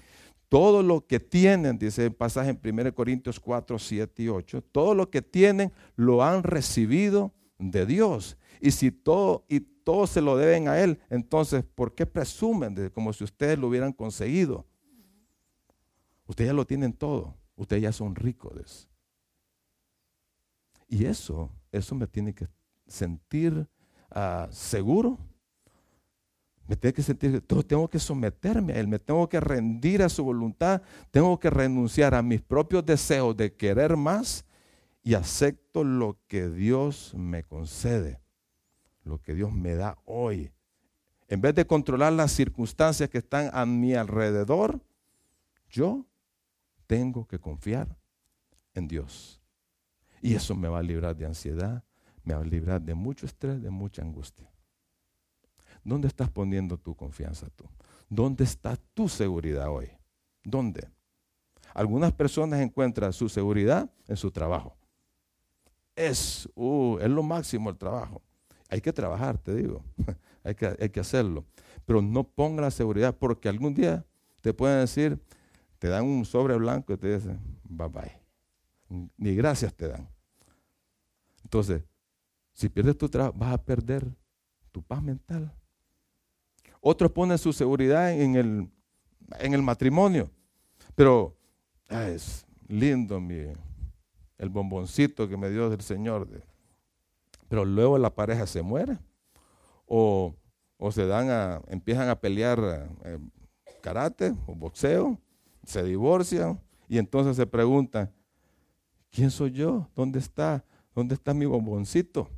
todo 0.48 0.82
lo 0.82 1.06
que 1.06 1.20
tienen, 1.20 1.78
dice 1.78 2.06
el 2.06 2.14
pasaje 2.14 2.50
en 2.50 2.60
1 2.62 2.94
Corintios 2.94 3.38
4, 3.38 3.78
7 3.78 4.22
y 4.22 4.28
8, 4.28 4.62
todo 4.72 4.94
lo 4.94 5.10
que 5.10 5.22
tienen 5.22 5.72
lo 5.94 6.24
han 6.24 6.42
recibido 6.42 7.32
de 7.58 7.86
Dios. 7.86 8.36
Y 8.60 8.72
si 8.72 8.90
todo, 8.90 9.44
y 9.48 9.60
todo 9.60 10.06
se 10.06 10.20
lo 10.20 10.36
deben 10.36 10.66
a 10.66 10.80
Él, 10.80 10.98
entonces, 11.10 11.64
¿por 11.74 11.94
qué 11.94 12.06
presumen 12.06 12.74
de 12.74 12.90
como 12.90 13.12
si 13.12 13.22
ustedes 13.22 13.58
lo 13.58 13.68
hubieran 13.68 13.92
conseguido? 13.92 14.66
Ustedes 16.26 16.48
ya 16.48 16.54
lo 16.54 16.66
tienen 16.66 16.94
todo, 16.94 17.36
ustedes 17.56 17.82
ya 17.82 17.92
son 17.92 18.14
ricos. 18.14 18.88
Y 20.88 21.06
eso, 21.06 21.50
eso 21.72 21.94
me 21.94 22.06
tiene 22.06 22.34
que 22.34 22.48
sentir 22.86 23.68
ah, 24.10 24.48
seguro 24.50 25.18
me 26.66 26.76
tengo 26.76 26.94
que 26.94 27.02
sentir, 27.02 27.42
tengo 27.42 27.88
que 27.88 27.98
someterme 27.98 28.72
a 28.72 28.76
Él, 28.76 28.88
me 28.88 28.98
tengo 28.98 29.28
que 29.28 29.38
rendir 29.38 30.02
a 30.02 30.08
su 30.08 30.24
voluntad, 30.24 30.80
tengo 31.10 31.38
que 31.38 31.50
renunciar 31.50 32.14
a 32.14 32.22
mis 32.22 32.40
propios 32.40 32.86
deseos 32.86 33.36
de 33.36 33.54
querer 33.54 33.96
más 33.96 34.46
y 35.02 35.14
acepto 35.14 35.84
lo 35.84 36.18
que 36.26 36.48
Dios 36.48 37.12
me 37.14 37.44
concede, 37.44 38.20
lo 39.02 39.20
que 39.20 39.34
Dios 39.34 39.52
me 39.52 39.74
da 39.74 39.98
hoy. 40.06 40.52
En 41.28 41.42
vez 41.42 41.54
de 41.54 41.66
controlar 41.66 42.14
las 42.14 42.32
circunstancias 42.32 43.10
que 43.10 43.18
están 43.18 43.50
a 43.52 43.66
mi 43.66 43.94
alrededor, 43.94 44.80
yo 45.68 46.06
tengo 46.86 47.26
que 47.26 47.38
confiar 47.38 47.96
en 48.74 48.88
Dios. 48.88 49.40
Y 50.20 50.34
eso 50.34 50.54
me 50.54 50.68
va 50.68 50.78
a 50.78 50.82
librar 50.82 51.16
de 51.16 51.26
ansiedad, 51.26 51.84
me 52.24 52.34
va 52.34 52.40
a 52.40 52.44
librar 52.44 52.80
de 52.80 52.94
mucho 52.94 53.26
estrés, 53.26 53.62
de 53.62 53.70
mucha 53.70 54.02
angustia. 54.02 54.50
¿Dónde 55.84 56.08
estás 56.08 56.30
poniendo 56.30 56.78
tu 56.78 56.94
confianza 56.96 57.48
tú? 57.50 57.64
¿Dónde 58.08 58.44
está 58.44 58.76
tu 58.94 59.08
seguridad 59.08 59.68
hoy? 59.68 59.90
¿Dónde? 60.42 60.88
Algunas 61.74 62.12
personas 62.12 62.60
encuentran 62.60 63.12
su 63.12 63.28
seguridad 63.28 63.90
en 64.08 64.16
su 64.16 64.30
trabajo. 64.30 64.76
Es, 65.94 66.48
uh, 66.54 66.98
es 67.00 67.10
lo 67.10 67.22
máximo 67.22 67.68
el 67.68 67.76
trabajo. 67.76 68.22
Hay 68.70 68.80
que 68.80 68.92
trabajar, 68.92 69.38
te 69.38 69.54
digo. 69.54 69.84
hay, 70.44 70.54
que, 70.54 70.76
hay 70.80 70.88
que 70.88 71.00
hacerlo. 71.00 71.44
Pero 71.84 72.00
no 72.00 72.24
ponga 72.24 72.62
la 72.62 72.70
seguridad 72.70 73.14
porque 73.14 73.48
algún 73.48 73.74
día 73.74 74.06
te 74.40 74.54
pueden 74.54 74.80
decir, 74.80 75.20
te 75.84 75.90
dan 75.90 76.06
un 76.06 76.24
sobre 76.24 76.56
blanco 76.56 76.94
y 76.94 76.96
te 76.96 77.14
dicen, 77.14 77.38
bye 77.62 77.88
bye. 77.88 78.18
Ni 79.18 79.36
gracias 79.36 79.74
te 79.74 79.86
dan. 79.86 80.08
Entonces, 81.42 81.82
si 82.54 82.70
pierdes 82.70 82.96
tu 82.96 83.06
trabajo, 83.06 83.36
vas 83.36 83.52
a 83.52 83.62
perder 83.62 84.10
tu 84.72 84.82
paz 84.82 85.02
mental. 85.02 85.54
Otros 86.80 87.12
ponen 87.12 87.36
su 87.36 87.52
seguridad 87.52 88.12
en 88.12 88.34
el, 88.34 88.70
en 89.38 89.52
el 89.52 89.62
matrimonio. 89.62 90.30
Pero 90.94 91.36
es 91.90 92.46
lindo 92.66 93.22
el 94.38 94.48
bomboncito 94.48 95.28
que 95.28 95.36
me 95.36 95.50
dio 95.50 95.70
el 95.70 95.82
Señor. 95.82 96.26
Pero 97.46 97.66
luego 97.66 97.98
la 97.98 98.14
pareja 98.14 98.46
se 98.46 98.62
muere. 98.62 98.96
O, 99.84 100.34
se 100.92 101.06
dan 101.06 101.28
a, 101.28 101.60
empiezan 101.68 102.08
a 102.08 102.18
pelear 102.18 102.88
eh, 103.04 103.18
karate 103.82 104.34
o 104.46 104.54
boxeo, 104.54 105.20
se 105.66 105.82
divorcian 105.82 106.60
y 106.88 106.98
entonces 106.98 107.36
se 107.36 107.46
preguntan, 107.46 108.12
¿quién 109.10 109.30
soy 109.30 109.52
yo? 109.52 109.88
¿Dónde 109.94 110.18
está? 110.18 110.64
¿Dónde 110.94 111.14
está 111.14 111.34
mi 111.34 111.46
bomboncito? 111.46 112.30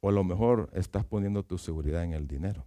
O 0.00 0.08
a 0.08 0.12
lo 0.12 0.24
mejor 0.24 0.70
estás 0.74 1.04
poniendo 1.04 1.42
tu 1.42 1.56
seguridad 1.56 2.04
en 2.04 2.12
el 2.12 2.26
dinero. 2.26 2.64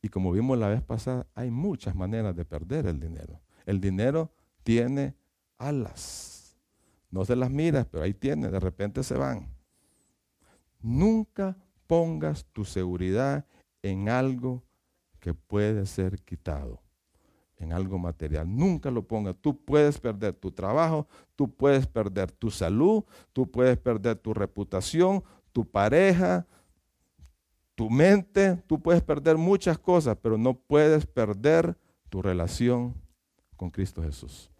Y 0.00 0.08
como 0.08 0.32
vimos 0.32 0.58
la 0.58 0.68
vez 0.68 0.82
pasada, 0.82 1.26
hay 1.34 1.50
muchas 1.50 1.94
maneras 1.94 2.34
de 2.34 2.44
perder 2.44 2.86
el 2.86 3.00
dinero. 3.00 3.40
El 3.66 3.80
dinero 3.80 4.32
tiene 4.64 5.14
alas. 5.58 6.56
No 7.10 7.24
se 7.24 7.36
las 7.36 7.50
miras, 7.50 7.86
pero 7.86 8.04
ahí 8.04 8.14
tiene, 8.14 8.48
de 8.48 8.58
repente 8.58 9.02
se 9.02 9.16
van. 9.16 9.48
Nunca 10.80 11.56
pongas 11.86 12.46
tu 12.46 12.64
seguridad 12.64 13.46
en 13.82 14.08
algo 14.08 14.64
que 15.22 15.32
puede 15.34 15.86
ser 15.86 16.18
quitado, 16.18 16.82
en 17.56 17.72
algo 17.72 17.96
material. 17.96 18.44
Nunca 18.44 18.90
lo 18.90 19.06
pongas. 19.06 19.36
Tú 19.36 19.56
puedes 19.56 20.00
perder 20.00 20.34
tu 20.34 20.50
trabajo, 20.50 21.06
tú 21.36 21.48
puedes 21.48 21.86
perder 21.86 22.32
tu 22.32 22.50
salud, 22.50 23.04
tú 23.32 23.48
puedes 23.48 23.78
perder 23.78 24.16
tu 24.16 24.34
reputación, 24.34 25.22
tu 25.52 25.64
pareja, 25.64 26.44
tu 27.76 27.88
mente. 27.88 28.56
Tú 28.66 28.82
puedes 28.82 29.00
perder 29.00 29.36
muchas 29.38 29.78
cosas, 29.78 30.18
pero 30.20 30.36
no 30.36 30.54
puedes 30.54 31.06
perder 31.06 31.78
tu 32.08 32.20
relación 32.20 32.92
con 33.56 33.70
Cristo 33.70 34.02
Jesús. 34.02 34.50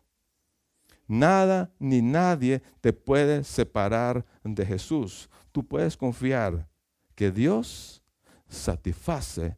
Nada 1.08 1.72
ni 1.80 2.00
nadie 2.00 2.62
te 2.80 2.92
puede 2.92 3.42
separar 3.42 4.24
de 4.44 4.64
Jesús. 4.64 5.28
Tú 5.50 5.66
puedes 5.66 5.96
confiar 5.96 6.68
que 7.16 7.32
Dios 7.32 8.00
satisface 8.46 9.56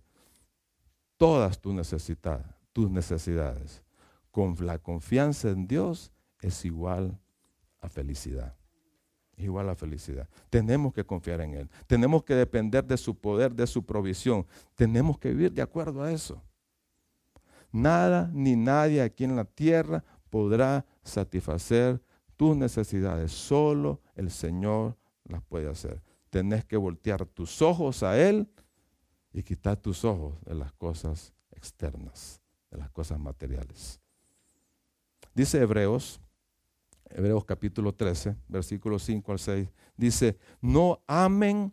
todas 1.16 1.60
tus 1.60 1.74
necesidades, 1.74 2.46
tus 2.72 2.90
necesidades. 2.90 3.82
Con 4.30 4.56
la 4.60 4.78
confianza 4.78 5.50
en 5.50 5.66
Dios 5.66 6.12
es 6.40 6.64
igual 6.64 7.18
a 7.80 7.88
felicidad 7.88 8.56
igual 9.36 9.68
a 9.68 9.74
felicidad. 9.74 10.28
Tenemos 10.50 10.92
que 10.92 11.04
confiar 11.04 11.40
en 11.40 11.54
Él. 11.54 11.70
Tenemos 11.86 12.22
que 12.24 12.34
depender 12.34 12.84
de 12.84 12.96
su 12.96 13.16
poder, 13.16 13.54
de 13.54 13.66
su 13.66 13.84
provisión. 13.84 14.46
Tenemos 14.74 15.18
que 15.18 15.30
vivir 15.30 15.52
de 15.52 15.62
acuerdo 15.62 16.02
a 16.02 16.12
eso. 16.12 16.42
Nada 17.72 18.30
ni 18.32 18.56
nadie 18.56 19.02
aquí 19.02 19.24
en 19.24 19.36
la 19.36 19.44
tierra 19.44 20.04
podrá 20.30 20.86
satisfacer 21.02 22.00
tus 22.36 22.56
necesidades. 22.56 23.32
Solo 23.32 24.00
el 24.14 24.30
Señor 24.30 24.96
las 25.24 25.42
puede 25.42 25.68
hacer. 25.68 26.00
Tenés 26.30 26.64
que 26.64 26.76
voltear 26.76 27.26
tus 27.26 27.62
ojos 27.62 28.02
a 28.02 28.20
Él 28.20 28.48
y 29.34 29.42
quitar 29.42 29.76
tus 29.76 30.02
ojos 30.06 30.34
de 30.46 30.54
las 30.54 30.72
cosas 30.72 31.34
externas, 31.50 32.40
de 32.70 32.78
las 32.78 32.90
cosas 32.90 33.18
materiales. 33.18 34.00
Dice 35.34 35.60
Hebreos 35.60 36.20
Hebreos 37.10 37.44
capítulo 37.44 37.94
13, 37.94 38.34
versículos 38.48 39.04
5 39.04 39.32
al 39.32 39.38
6, 39.38 39.68
dice, 39.96 40.36
no 40.60 41.00
amen, 41.06 41.72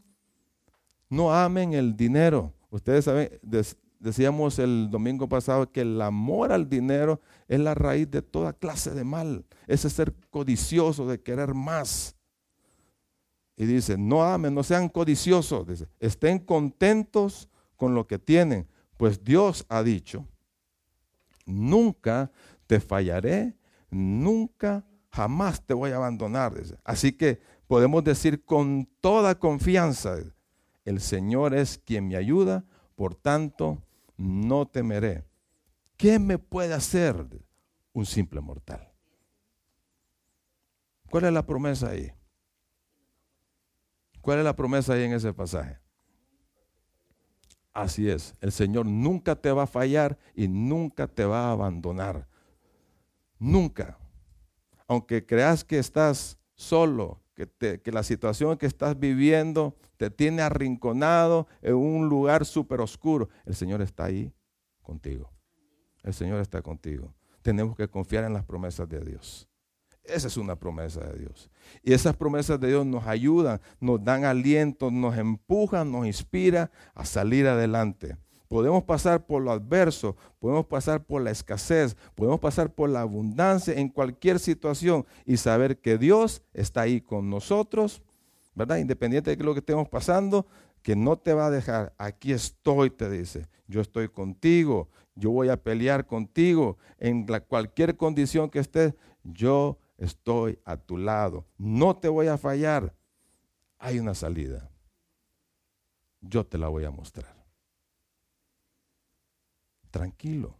no 1.10 1.34
amen 1.34 1.74
el 1.74 1.95
dinero. 1.95 2.54
Ustedes 2.69 3.06
saben, 3.06 3.39
decíamos 4.00 4.60
el 4.60 4.89
domingo 4.91 5.28
pasado 5.28 5.71
que 5.71 5.82
el 5.82 6.00
amor 6.02 6.52
al 6.52 6.69
dinero 6.69 7.19
es 7.47 7.60
la 7.60 7.74
raíz 7.74 8.10
de 8.12 8.21
toda 8.21 8.54
clase 8.54 8.91
de 8.91 9.04
mal. 9.04 9.43
Ese 9.67 9.89
ser 9.89 10.13
codicioso 10.30 11.08
de 11.08 11.19
querer 11.19 11.54
más. 11.54 12.15
Y 13.58 13.65
dice, 13.65 13.97
no 13.97 14.24
amen, 14.24 14.54
no 14.54 14.63
sean 14.63 14.89
codiciosos. 14.89 15.67
Dice, 15.67 15.88
estén 16.00 16.39
contentos 16.39 17.50
con 17.82 17.96
lo 17.96 18.06
que 18.06 18.20
tienen, 18.20 18.67
pues 18.96 19.24
Dios 19.24 19.65
ha 19.67 19.82
dicho, 19.82 20.28
nunca 21.48 22.32
te 22.67 22.80
fallaré, 22.80 23.58
nunca 23.89 24.86
jamás 25.10 25.65
te 25.65 25.74
voy 25.74 25.89
a 25.89 25.96
abandonar. 25.96 26.54
Así 26.84 27.12
que 27.12 27.41
podemos 27.65 28.04
decir 28.04 28.46
con 28.46 28.88
toda 29.00 29.39
confianza, 29.39 30.17
el 30.86 31.02
Señor 31.02 31.56
es 31.56 31.80
quien 31.80 32.08
me 32.08 32.17
ayuda, 32.17 32.65
por 32.94 33.15
tanto 33.15 33.82
no 34.15 34.67
temeré. 34.67 35.26
¿Qué 35.98 36.20
me 36.20 36.38
puede 36.38 36.76
hacer 36.76 37.26
un 37.94 38.06
simple 38.06 38.41
mortal? 38.41 38.94
¿Cuál 41.10 41.24
es 41.24 41.34
la 41.34 41.48
promesa 41.48 41.89
ahí? 41.89 42.13
¿Cuál 44.22 44.38
es 44.38 44.46
la 44.46 44.56
promesa 44.56 44.94
ahí 44.94 45.02
en 45.02 45.13
ese 45.13 45.34
pasaje? 45.34 45.81
Así 47.74 48.10
es, 48.10 48.36
el 48.42 48.52
Señor 48.52 48.86
nunca 48.86 49.36
te 49.36 49.52
va 49.52 49.64
a 49.64 49.68
fallar 49.68 50.18
y 50.36 50.48
nunca 50.48 51.08
te 51.08 51.24
va 51.26 51.46
a 51.46 51.52
abandonar. 51.52 52.28
Nunca 53.40 53.98
aunque 54.92 55.26
creas 55.26 55.64
que 55.64 55.80
estás 55.80 56.38
solo, 56.54 57.22
que, 57.34 57.82
la 57.94 58.04
situación 58.04 58.58
que 58.58 58.66
estás 58.66 59.00
viviendo 59.00 59.74
te 59.96 60.10
tiene 60.10 60.42
arrinconado 60.42 61.48
en 61.62 61.76
un 61.76 62.10
lugar 62.10 62.46
súper 62.46 62.82
oscuro, 62.82 63.30
el 63.46 63.56
Señor 63.56 63.82
está 63.82 64.04
ahí 64.04 64.34
contigo. 64.82 65.32
El 66.04 66.14
Señor 66.14 66.42
está 66.42 66.62
contigo. 66.62 67.14
Tenemos 67.42 67.78
que 67.78 67.88
confiar 67.88 68.26
en 68.26 68.34
las 68.34 68.44
promesas 68.44 68.90
de 68.90 69.00
Dios. 69.00 69.48
Esa 70.04 70.28
es 70.28 70.38
una 70.38 70.56
promesa 70.56 71.02
de 71.02 71.20
Dios. 71.20 71.50
Y 71.84 71.94
esas 71.94 72.16
promesas 72.16 72.60
de 72.60 72.70
Dios 72.70 72.86
nos 72.86 73.06
ayudan, 73.08 73.62
nos 73.80 74.04
dan 74.04 74.26
aliento, 74.26 74.92
nos 74.92 75.18
empujan, 75.18 75.92
nos 75.92 76.06
inspira 76.06 76.72
a 76.94 77.06
salir 77.06 77.48
adelante. 77.48 78.18
Podemos 78.48 78.84
pasar 78.84 79.26
por 79.26 79.42
lo 79.42 79.52
adverso, 79.52 80.18
podemos 80.40 80.66
pasar 80.66 81.06
por 81.06 81.22
la 81.22 81.32
escasez, 81.32 81.96
podemos 82.16 82.40
pasar 82.40 82.74
por 82.74 82.90
la 82.90 83.02
abundancia 83.02 83.74
en 83.74 83.88
cualquier 83.88 84.40
situación 84.40 85.06
y 85.26 85.38
saber 85.38 85.80
que 85.80 85.98
Dios 85.98 86.42
está 86.54 86.82
ahí 86.82 87.00
con 87.00 87.30
nosotros 87.30 88.02
¿verdad? 88.56 88.78
Independiente 88.78 89.36
de 89.36 89.44
lo 89.44 89.54
que 89.54 89.60
estemos 89.60 89.88
pasando, 89.88 90.46
que 90.82 90.96
no 90.96 91.18
te 91.18 91.34
va 91.34 91.48
a 91.48 91.52
dejar. 91.52 91.94
Aquí 91.98 92.32
estoy, 92.34 92.90
te 92.90 93.10
dice. 93.10 93.48
Yo 93.68 93.82
estoy 93.82 94.10
contigo. 94.10 94.90
Yo 95.16 95.32
voy 95.32 95.50
a 95.50 95.58
pelear 95.58 96.06
contigo. 96.06 96.78
En 96.98 97.26
cualquier 97.48 97.96
condición 97.98 98.50
que 98.50 98.60
estés, 98.60 98.94
yo 99.24 99.78
estoy 100.02 100.60
a 100.66 100.78
tu 100.78 100.98
lado. 100.98 101.46
No 101.58 101.96
te 101.96 102.10
voy 102.10 102.28
a 102.28 102.38
fallar. 102.38 102.94
Hay 103.78 104.00
una 104.00 104.14
salida. 104.14 104.70
Yo 106.20 106.46
te 106.46 106.58
la 106.58 106.68
voy 106.68 106.86
a 106.86 106.92
mostrar. 106.92 107.36
Tranquilo, 109.90 110.58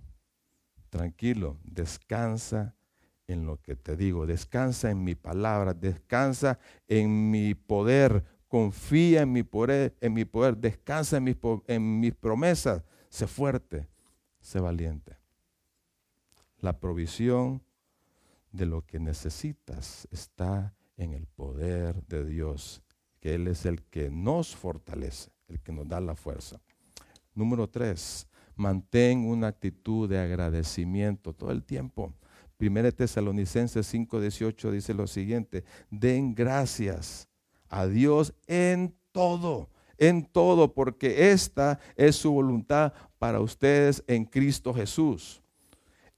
tranquilo, 0.89 1.58
descansa 1.63 2.75
en 3.27 3.45
lo 3.45 3.62
que 3.62 3.75
te 3.75 3.95
digo, 3.95 4.25
descansa 4.25 4.91
en 4.91 5.04
mi 5.04 5.15
palabra, 5.15 5.73
descansa 5.73 6.60
en 6.88 7.32
mi 7.32 7.56
poder, 7.56 8.25
confía 8.49 9.21
en 9.21 9.32
mi 9.32 9.43
poder, 9.43 9.95
en 10.01 10.13
mi 10.13 10.25
poder 10.25 10.58
descansa 10.58 11.17
en 11.17 11.23
mis, 11.23 11.38
en 11.67 11.99
mis 12.01 12.13
promesas, 12.13 12.84
sé 13.08 13.25
fuerte, 13.25 13.88
sé 14.41 14.60
valiente. 14.60 15.17
La 16.60 16.77
provisión 16.80 17.63
de 18.51 18.65
lo 18.65 18.85
que 18.85 18.99
necesitas 18.99 20.07
está 20.11 20.73
en 20.97 21.13
el 21.13 21.25
poder 21.27 22.05
de 22.07 22.25
Dios, 22.25 22.83
que 23.19 23.35
Él 23.35 23.47
es 23.47 23.65
el 23.65 23.83
que 23.83 24.09
nos 24.09 24.55
fortalece, 24.55 25.31
el 25.47 25.59
que 25.59 25.71
nos 25.71 25.87
da 25.87 25.99
la 25.99 26.15
fuerza. 26.15 26.61
Número 27.33 27.69
tres, 27.69 28.27
mantén 28.55 29.19
una 29.19 29.47
actitud 29.47 30.09
de 30.09 30.19
agradecimiento 30.19 31.33
todo 31.33 31.51
el 31.51 31.63
tiempo. 31.63 32.13
Primera 32.57 32.91
Tesalonicenses 32.91 33.91
5:18 33.91 34.71
dice 34.71 34.93
lo 34.93 35.07
siguiente, 35.07 35.63
den 35.89 36.35
gracias 36.35 37.27
a 37.69 37.87
Dios 37.87 38.33
en 38.47 38.93
todo, 39.11 39.69
en 39.97 40.25
todo, 40.25 40.73
porque 40.73 41.31
esta 41.31 41.79
es 41.95 42.17
su 42.17 42.31
voluntad 42.31 42.93
para 43.17 43.39
ustedes 43.39 44.03
en 44.07 44.25
Cristo 44.25 44.73
Jesús. 44.73 45.40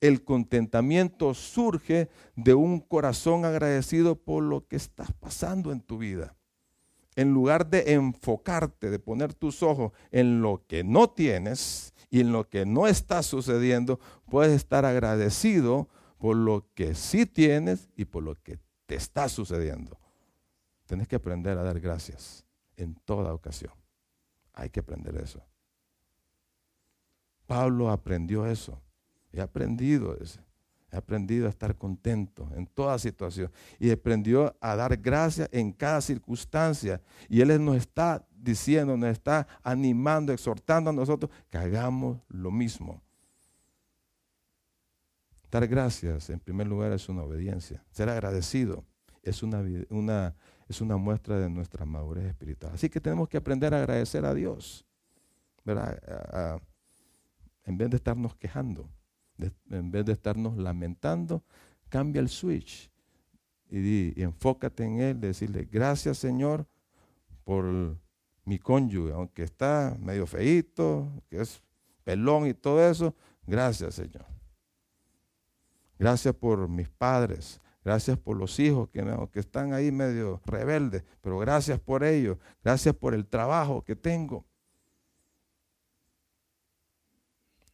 El 0.03 0.25
contentamiento 0.25 1.33
surge 1.33 2.09
de 2.35 2.53
un 2.53 2.81
corazón 2.81 3.45
agradecido 3.45 4.17
por 4.17 4.43
lo 4.43 4.67
que 4.67 4.75
está 4.75 5.05
pasando 5.21 5.71
en 5.71 5.79
tu 5.79 5.97
vida. 5.97 6.35
En 7.15 7.31
lugar 7.33 7.69
de 7.69 7.93
enfocarte, 7.93 8.89
de 8.89 8.99
poner 8.99 9.33
tus 9.33 9.63
ojos 9.63 9.93
en 10.11 10.41
lo 10.41 10.65
que 10.67 10.83
no 10.83 11.09
tienes 11.09 11.93
y 12.09 12.19
en 12.19 12.33
lo 12.33 12.49
que 12.49 12.65
no 12.65 12.87
está 12.87 13.23
sucediendo, 13.23 14.01
puedes 14.29 14.51
estar 14.51 14.83
agradecido 14.83 15.87
por 16.17 16.35
lo 16.35 16.67
que 16.73 16.95
sí 16.95 17.25
tienes 17.25 17.87
y 17.95 18.03
por 18.03 18.23
lo 18.23 18.35
que 18.35 18.59
te 18.85 18.95
está 18.95 19.29
sucediendo. 19.29 19.97
Tienes 20.85 21.07
que 21.07 21.15
aprender 21.15 21.57
a 21.57 21.63
dar 21.63 21.79
gracias 21.79 22.45
en 22.75 22.95
toda 23.05 23.33
ocasión. 23.33 23.71
Hay 24.51 24.69
que 24.69 24.81
aprender 24.81 25.15
eso. 25.15 25.41
Pablo 27.47 27.89
aprendió 27.89 28.45
eso. 28.45 28.82
He 29.33 29.41
aprendido 29.41 30.15
eso. 30.21 30.39
He 30.91 30.95
aprendido 30.95 31.47
a 31.47 31.49
estar 31.49 31.75
contento 31.75 32.47
en 32.55 32.67
toda 32.67 32.99
situación. 32.99 33.51
Y 33.79 33.89
aprendió 33.89 34.55
a 34.61 34.75
dar 34.75 34.95
gracias 34.97 35.49
en 35.51 35.71
cada 35.71 35.99
circunstancia. 36.01 37.01
Y 37.27 37.41
Él 37.41 37.63
nos 37.65 37.77
está 37.77 38.25
diciendo, 38.31 38.95
nos 38.95 39.09
está 39.09 39.47
animando, 39.63 40.31
exhortando 40.31 40.91
a 40.91 40.93
nosotros 40.93 41.31
que 41.49 41.57
hagamos 41.57 42.19
lo 42.27 42.51
mismo. 42.51 43.01
Dar 45.49 45.67
gracias, 45.67 46.29
en 46.29 46.39
primer 46.39 46.67
lugar, 46.67 46.91
es 46.91 47.09
una 47.09 47.23
obediencia. 47.23 47.83
Ser 47.91 48.09
agradecido 48.09 48.85
es 49.23 49.41
una, 49.41 49.63
una, 49.89 50.35
es 50.67 50.81
una 50.81 50.97
muestra 50.97 51.39
de 51.39 51.49
nuestra 51.49 51.85
madurez 51.85 52.25
espiritual. 52.25 52.73
Así 52.73 52.89
que 52.89 52.99
tenemos 52.99 53.29
que 53.29 53.37
aprender 53.37 53.73
a 53.73 53.77
agradecer 53.77 54.25
a 54.25 54.33
Dios. 54.33 54.85
en 57.65 57.77
vez 57.77 57.89
de 57.89 57.95
estarnos 57.95 58.35
quejando, 58.35 58.89
en 59.69 59.91
vez 59.91 60.05
de 60.05 60.13
estarnos 60.13 60.57
lamentando, 60.57 61.43
cambia 61.89 62.19
el 62.19 62.29
switch 62.29 62.91
y, 63.69 64.21
enfócate 64.21 64.83
en 64.83 64.99
Él, 64.99 65.19
decirle, 65.19 65.67
gracias 65.71 66.17
Señor 66.17 66.67
por 67.43 67.97
mi 68.45 68.59
cónyuge, 68.59 69.13
aunque 69.13 69.43
está 69.43 69.97
medio 69.99 70.27
feito, 70.27 71.11
que 71.29 71.41
es 71.41 71.61
pelón 72.03 72.47
y 72.47 72.53
todo 72.53 72.87
eso, 72.87 73.15
gracias 73.45 73.95
Señor. 73.95 74.25
Gracias 75.97 76.35
por 76.35 76.67
mis 76.67 76.89
padres. 76.89 77.59
Gracias 77.85 78.17
por 78.17 78.37
los 78.37 78.59
hijos 78.59 78.89
que, 78.89 79.03
que 79.31 79.39
están 79.39 79.73
ahí 79.73 79.91
medio 79.91 80.41
rebeldes, 80.45 81.03
pero 81.21 81.37
gracias 81.37 81.79
por 81.79 82.03
ellos. 82.03 82.37
Gracias 82.63 82.95
por 82.95 83.13
el 83.13 83.25
trabajo 83.25 83.83
que 83.83 83.95
tengo. 83.95 84.45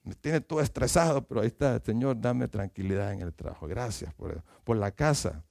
Me 0.09 0.15
tiene 0.15 0.41
todo 0.41 0.59
estresado, 0.59 1.21
pero 1.27 1.41
ahí 1.41 1.47
está, 1.47 1.79
Señor, 1.79 2.19
dame 2.19 2.47
tranquilidad 2.47 3.13
en 3.13 3.21
el 3.21 3.31
trabajo. 3.31 3.67
Gracias 3.67 4.11
por, 4.15 4.43
por 4.63 4.75
la 4.75 4.89
casa. 4.89 5.43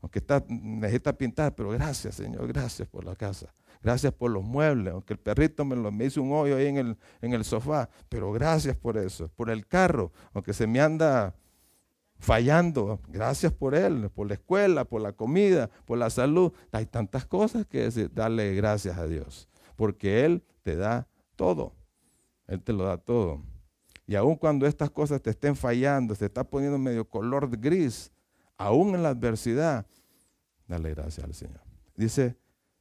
Aunque 0.00 0.18
está, 0.18 0.44
necesita 0.48 1.12
pintar, 1.12 1.54
pero 1.54 1.70
gracias, 1.70 2.16
Señor, 2.16 2.48
gracias 2.48 2.88
por 2.88 3.04
la 3.04 3.14
casa. 3.14 3.46
Gracias 3.80 4.12
por 4.12 4.32
los 4.32 4.42
muebles, 4.42 4.92
aunque 4.92 5.12
el 5.12 5.20
perrito 5.20 5.64
me, 5.64 5.76
lo, 5.76 5.92
me 5.92 6.06
hizo 6.06 6.20
un 6.20 6.32
hoyo 6.32 6.56
ahí 6.56 6.66
en 6.66 6.78
el, 6.78 6.96
en 7.22 7.34
el 7.34 7.44
sofá, 7.44 7.88
pero 8.08 8.32
gracias 8.32 8.76
por 8.76 8.96
eso. 8.96 9.28
Por 9.28 9.48
el 9.48 9.64
carro, 9.68 10.10
aunque 10.32 10.52
se 10.52 10.66
me 10.66 10.80
anda 10.80 11.36
fallando. 12.18 12.98
Gracias 13.06 13.52
por 13.52 13.76
él, 13.76 14.10
por 14.10 14.26
la 14.26 14.34
escuela, 14.34 14.84
por 14.86 15.00
la 15.00 15.12
comida, 15.12 15.70
por 15.84 15.98
la 15.98 16.10
salud. 16.10 16.52
Hay 16.72 16.86
tantas 16.86 17.26
cosas 17.26 17.64
que 17.64 17.88
darle 18.12 18.56
gracias 18.56 18.98
a 18.98 19.06
Dios, 19.06 19.48
porque 19.76 20.24
Él 20.24 20.42
te 20.64 20.74
da 20.74 21.06
todo. 21.36 21.74
Él 22.48 22.60
te 22.60 22.72
lo 22.72 22.86
da 22.86 22.96
todo. 22.96 23.40
Y 24.08 24.16
aun 24.16 24.36
cuando 24.36 24.66
estas 24.66 24.90
cosas 24.90 25.20
te 25.20 25.28
estén 25.28 25.54
fallando, 25.54 26.14
se 26.14 26.24
está 26.24 26.42
poniendo 26.42 26.78
medio 26.78 27.06
color 27.06 27.54
gris, 27.58 28.10
aún 28.56 28.94
en 28.94 29.02
la 29.02 29.10
adversidad, 29.10 29.86
dale 30.66 30.94
gracias 30.94 31.26
al 31.26 31.34
Señor. 31.34 31.60
Dice, 31.94 32.34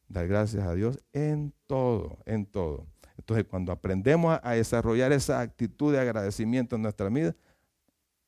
dar 0.08 0.26
gracias 0.26 0.66
a 0.66 0.74
Dios 0.74 1.04
en 1.12 1.54
todo, 1.68 2.18
en 2.26 2.46
todo. 2.46 2.88
Entonces, 3.18 3.46
cuando 3.46 3.74
aprendemos 3.74 4.40
a 4.42 4.54
desarrollar 4.54 5.12
esa 5.12 5.42
actitud 5.42 5.92
de 5.92 6.00
agradecimiento 6.00 6.78
en 6.78 6.84
nuestra 6.84 7.10
vida, 7.10 7.36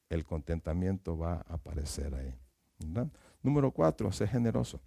el 0.10 0.26
contentamiento 0.26 1.18
va 1.18 1.36
a 1.48 1.54
aparecer 1.54 2.14
ahí. 2.14 2.36
Número 3.42 3.72
cuatro, 3.72 4.12
sé 4.12 4.28
generoso. 4.28 4.82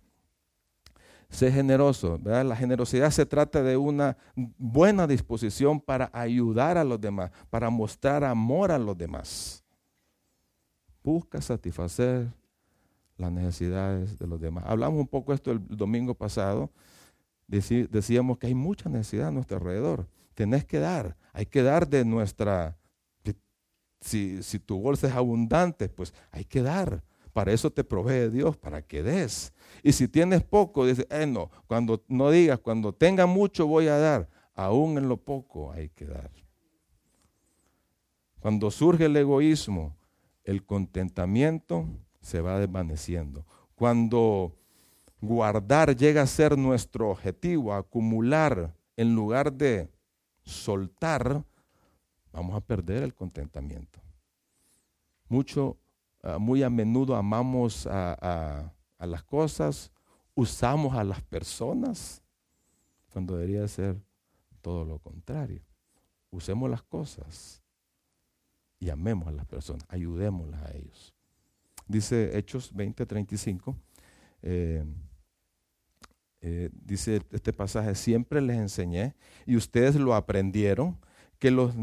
Sé 1.33 1.51
generoso. 1.51 2.21
La 2.23 2.55
generosidad 2.55 3.11
se 3.11 3.27
trata 3.27 3.63
de 3.63 3.77
una 3.77 4.17
buena 4.37 5.07
disposición 5.07 5.81
para 5.81 6.11
ayudar 6.13 6.77
a 6.77 6.85
los 6.85 7.01
demás, 7.01 7.31
para 7.49 7.71
mostrar 7.71 8.23
amor 8.23 8.71
a 8.71 8.79
los 8.79 8.97
demás. 8.97 9.65
Busca 11.03 11.41
satisfacer 11.41 12.31
las 13.17 13.33
necesidades 13.33 14.19
de 14.19 14.27
los 14.27 14.41
demás. 14.41 14.65
Hablamos 14.67 15.01
un 15.01 15.09
poco 15.09 15.33
esto 15.33 15.51
el 15.51 15.67
domingo 15.67 16.15
pasado. 16.15 16.71
Decíamos 17.49 18.39
que 18.39 18.47
hay 18.47 18.55
mucha 18.55 18.89
necesidad 18.89 19.29
a 19.29 19.33
nuestro 19.33 19.57
alrededor. 19.57 20.07
Tenés 20.35 20.65
que 20.67 20.79
dar. 20.79 21.17
Hay 21.33 21.47
que 21.47 21.63
dar 21.63 21.89
de 21.89 22.05
nuestra 22.05 22.77
si, 24.03 24.59
tu 24.59 24.81
bolsa 24.81 25.07
es 25.09 25.15
abundante, 25.15 25.89
pues 25.89 26.13
hay 26.31 26.45
que 26.45 26.63
dar. 26.63 27.03
Para 27.33 27.53
eso 27.53 27.71
te 27.71 27.83
provee 27.85 28.31
Dios, 28.31 28.57
para 28.57 28.83
que 28.83 29.03
des. 29.03 29.53
Y 29.83 29.93
si 29.93 30.07
tienes 30.09 30.43
poco, 30.43 30.87
dice, 30.87 31.07
eh, 31.11 31.27
no, 31.27 31.51
cuando 31.67 32.05
no 32.09 32.31
digas, 32.31 32.59
cuando 32.61 32.93
tenga 32.93 33.27
mucho 33.27 33.67
voy 33.67 33.89
a 33.89 33.99
dar. 33.99 34.29
Aún 34.55 34.99
en 34.99 35.09
lo 35.09 35.17
poco 35.17 35.73
hay 35.73 35.89
que 35.89 36.05
dar. 36.05 36.31
Cuando 38.41 38.71
surge 38.71 39.07
el 39.07 39.17
egoísmo, 39.17 39.97
el 40.45 40.65
contentamiento 40.65 41.87
se 42.21 42.41
va 42.41 42.59
desvaneciendo. 42.59 43.47
Cuando 43.75 44.55
guardar 45.21 45.97
llega 45.97 46.23
a 46.23 46.27
ser 46.27 46.59
nuestro 46.59 47.11
objetivo, 47.11 47.73
acumular 47.73 48.75
en 48.97 49.15
lugar 49.15 49.53
de 49.53 49.89
soltar, 50.43 51.45
vamos 52.33 52.57
a 52.57 52.61
perder 52.61 53.03
el 53.05 53.15
contentamiento. 53.15 54.01
Mucho, 55.29 55.79
ah, 56.23 56.39
muy 56.39 56.63
a 56.63 56.71
menudo 56.71 57.17
amamos 57.17 57.87
a, 57.87 58.73
a 58.99 59.07
las 59.07 59.25
cosas, 59.25 59.91
usamos 60.35 60.97
a 60.97 61.05
las 61.05 61.21
personas, 61.23 62.23
cuando 63.13 63.37
debería 63.37 63.67
ser 63.69 64.01
todo 64.63 64.85
lo 64.85 64.99
contrario. 64.99 65.61
Usemos 66.31 66.71
las 66.71 66.83
cosas 66.83 67.63
y 68.79 68.91
amemos 68.91 69.29
a 69.29 69.33
las 69.33 69.45
personas, 69.47 69.85
ayudémoslas 69.89 70.63
a 70.63 70.75
ellos. 70.75 71.15
Dice 71.87 72.39
Hechos 72.39 72.73
20:35, 72.75 73.77
eh, 74.43 74.85
eh, 76.41 76.71
dice 76.73 77.23
este 77.31 77.53
pasaje, 77.53 77.95
siempre 77.95 78.41
les 78.41 78.57
enseñé 78.57 79.15
y 79.47 79.57
ustedes 79.57 79.97
lo 79.97 80.15
aprendieron, 80.15 80.99
que, 81.39 81.51
los, 81.51 81.75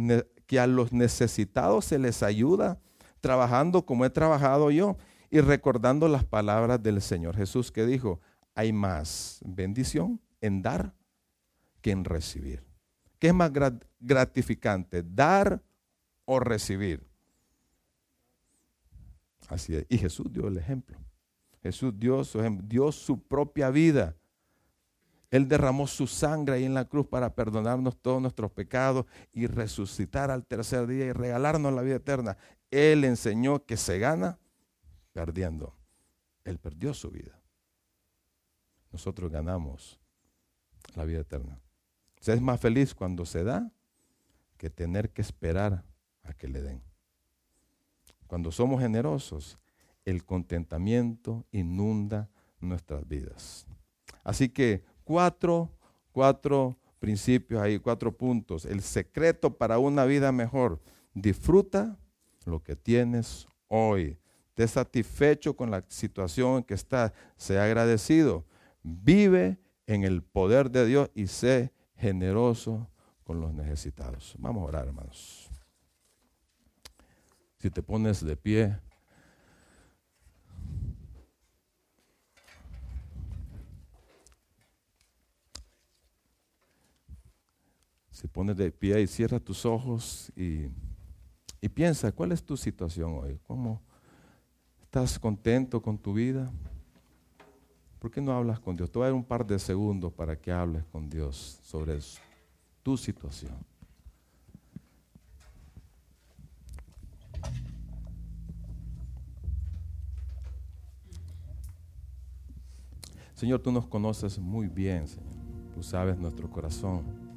que 0.46 0.60
a 0.60 0.68
los 0.68 0.92
necesitados 0.92 1.86
se 1.86 2.00
les 2.00 2.24
ayuda 2.24 2.82
trabajando 3.20 3.86
como 3.86 4.06
he 4.06 4.10
trabajado 4.10 4.72
yo 4.72 4.98
y 5.30 5.42
recordando 5.42 6.08
las 6.08 6.24
palabras 6.24 6.82
del 6.82 7.02
Señor 7.02 7.36
Jesús 7.36 7.72
que 7.72 7.86
dijo, 7.86 8.20
hay 8.56 8.74
más 8.74 9.40
bendición 9.46 10.20
en 10.42 10.62
dar 10.62 10.94
que 11.82 11.92
en 11.92 12.04
recibir. 12.04 12.64
¿Qué 13.20 13.28
es 13.28 13.34
más 13.34 13.52
gratificante, 14.00 15.04
dar 15.04 15.62
o 16.26 16.40
recibir? 16.40 17.06
Así. 19.48 19.86
Y 19.90 19.98
Jesús 19.98 20.28
dio 20.32 20.48
el 20.48 20.58
ejemplo. 20.58 20.98
Jesús 21.62 21.94
dio 21.98 22.24
su, 22.24 22.42
dio 22.64 22.92
su 22.92 23.22
propia 23.22 23.70
vida. 23.70 24.16
Él 25.32 25.48
derramó 25.48 25.86
su 25.86 26.08
sangre 26.08 26.56
ahí 26.56 26.66
en 26.66 26.74
la 26.74 26.86
cruz 26.86 27.06
para 27.08 27.36
perdonarnos 27.36 27.98
todos 27.98 28.22
nuestros 28.22 28.52
pecados 28.52 29.06
y 29.32 29.46
resucitar 29.46 30.32
al 30.32 30.46
tercer 30.46 30.88
día 30.88 31.06
y 31.06 31.12
regalarnos 31.12 31.74
la 31.74 31.82
vida 31.82 31.96
eterna. 31.96 32.38
Él 32.72 33.04
enseñó 33.04 33.66
que 33.66 33.78
se 33.78 34.00
gana 34.00 34.40
perdiendo. 35.14 35.76
Él 36.44 36.60
perdió 36.60 36.94
su 36.94 37.12
vida. 37.12 37.40
Nosotros 38.92 39.32
ganamos 39.32 40.00
la 40.96 41.06
vida 41.06 41.22
eterna. 41.22 41.60
Se 42.20 42.34
es 42.34 42.42
más 42.42 42.60
feliz 42.60 42.94
cuando 42.94 43.26
se 43.26 43.44
da 43.44 43.72
que 44.58 44.70
tener 44.70 45.12
que 45.12 45.22
esperar 45.22 45.84
a 46.24 46.34
que 46.34 46.48
le 46.48 46.62
den. 46.62 46.82
Cuando 48.28 48.52
somos 48.52 48.82
generosos, 48.82 49.58
el 50.06 50.26
contentamiento 50.26 51.46
inunda 51.52 52.30
nuestras 52.60 53.08
vidas. 53.08 53.66
Así 54.24 54.50
que 54.50 54.84
cuatro, 55.04 55.72
cuatro 56.12 56.78
principios 57.00 57.62
ahí, 57.62 57.80
cuatro 57.80 58.16
puntos. 58.16 58.66
El 58.66 58.82
secreto 58.82 59.58
para 59.58 59.80
una 59.80 60.06
vida 60.06 60.32
mejor. 60.32 60.80
Disfruta 61.14 61.98
lo 62.46 62.62
que 62.62 62.76
tienes 62.76 63.48
hoy. 63.68 64.18
Esté 64.50 64.68
satisfecho 64.68 65.56
con 65.56 65.72
la 65.72 65.84
situación 65.88 66.58
en 66.58 66.64
que 66.64 66.74
estás. 66.74 67.14
Sea 67.38 67.64
agradecido. 67.64 68.46
Vive 68.84 69.58
en 69.88 70.04
el 70.04 70.22
poder 70.22 70.70
de 70.70 70.86
Dios 70.86 71.10
y 71.16 71.28
sé 71.28 71.74
generoso 71.96 72.90
con 73.24 73.40
los 73.40 73.54
necesitados. 73.54 74.36
Vamos 74.38 74.64
a 74.64 74.66
orar, 74.66 74.88
hermanos. 74.88 75.50
Si 77.58 77.70
te 77.70 77.82
pones 77.82 78.24
de 78.24 78.36
pie. 78.36 78.78
Si 88.12 88.28
pones 88.28 88.58
de 88.58 88.72
pie 88.72 89.00
y 89.02 89.08
cierra 89.08 89.40
tus 89.40 89.66
ojos 89.66 90.32
y, 90.36 90.68
y 91.62 91.70
piensa, 91.70 92.12
¿cuál 92.12 92.32
es 92.32 92.44
tu 92.44 92.56
situación 92.56 93.20
hoy? 93.22 93.40
¿Cómo 93.48 93.82
estás 94.82 95.20
contento 95.20 95.82
con 95.82 95.98
tu 95.98 96.14
vida? 96.14 96.52
¿Por 98.00 98.10
qué 98.10 98.22
no 98.22 98.32
hablas 98.32 98.60
con 98.60 98.78
Dios? 98.78 98.90
Te 98.90 98.98
voy 98.98 99.06
a 99.06 99.10
dar 99.10 99.14
un 99.14 99.26
par 99.26 99.46
de 99.46 99.60
segundos 99.60 100.14
para 100.14 100.40
que 100.40 100.52
hables 100.52 100.86
con 100.86 101.10
Dios 101.10 101.60
sobre 101.64 102.00
tu 102.82 102.96
situación. 102.96 103.54
Señor, 113.34 113.62
tú 113.62 113.72
nos 113.72 113.86
conoces 113.86 114.38
muy 114.38 114.68
bien, 114.68 115.08
Señor. 115.08 115.30
Tú 115.74 115.84
sabes 115.84 116.18
nuestro 116.18 116.50
corazón. 116.50 117.29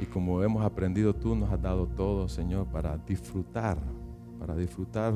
Y 0.00 0.06
como 0.06 0.42
hemos 0.42 0.64
aprendido, 0.64 1.14
tú 1.14 1.34
nos 1.36 1.52
has 1.52 1.60
dado 1.60 1.86
todo, 1.86 2.26
Señor, 2.26 2.66
para 2.66 2.96
disfrutar, 2.96 3.78
para 4.38 4.56
disfrutar 4.56 5.12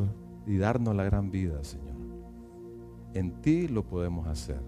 y 0.46 0.58
darnos 0.58 0.94
la 0.94 1.04
gran 1.04 1.30
vida, 1.30 1.64
Señor. 1.64 1.96
En 3.14 3.40
ti 3.40 3.66
lo 3.66 3.82
podemos 3.82 4.26
hacer. 4.26 4.60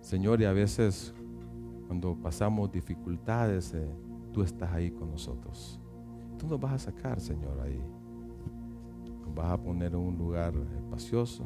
Señor, 0.00 0.40
y 0.40 0.44
a 0.44 0.52
veces 0.52 1.12
cuando 1.88 2.14
pasamos 2.14 2.70
dificultades, 2.70 3.74
eh, 3.74 3.90
tú 4.32 4.42
estás 4.42 4.72
ahí 4.72 4.92
con 4.92 5.10
nosotros. 5.10 5.80
Tú 6.38 6.46
nos 6.46 6.60
vas 6.60 6.74
a 6.74 6.78
sacar, 6.78 7.18
Señor, 7.18 7.60
ahí. 7.60 7.82
Nos 9.26 9.34
vas 9.34 9.50
a 9.50 9.60
poner 9.60 9.92
en 9.92 9.98
un 9.98 10.16
lugar 10.16 10.54
espacioso, 10.78 11.44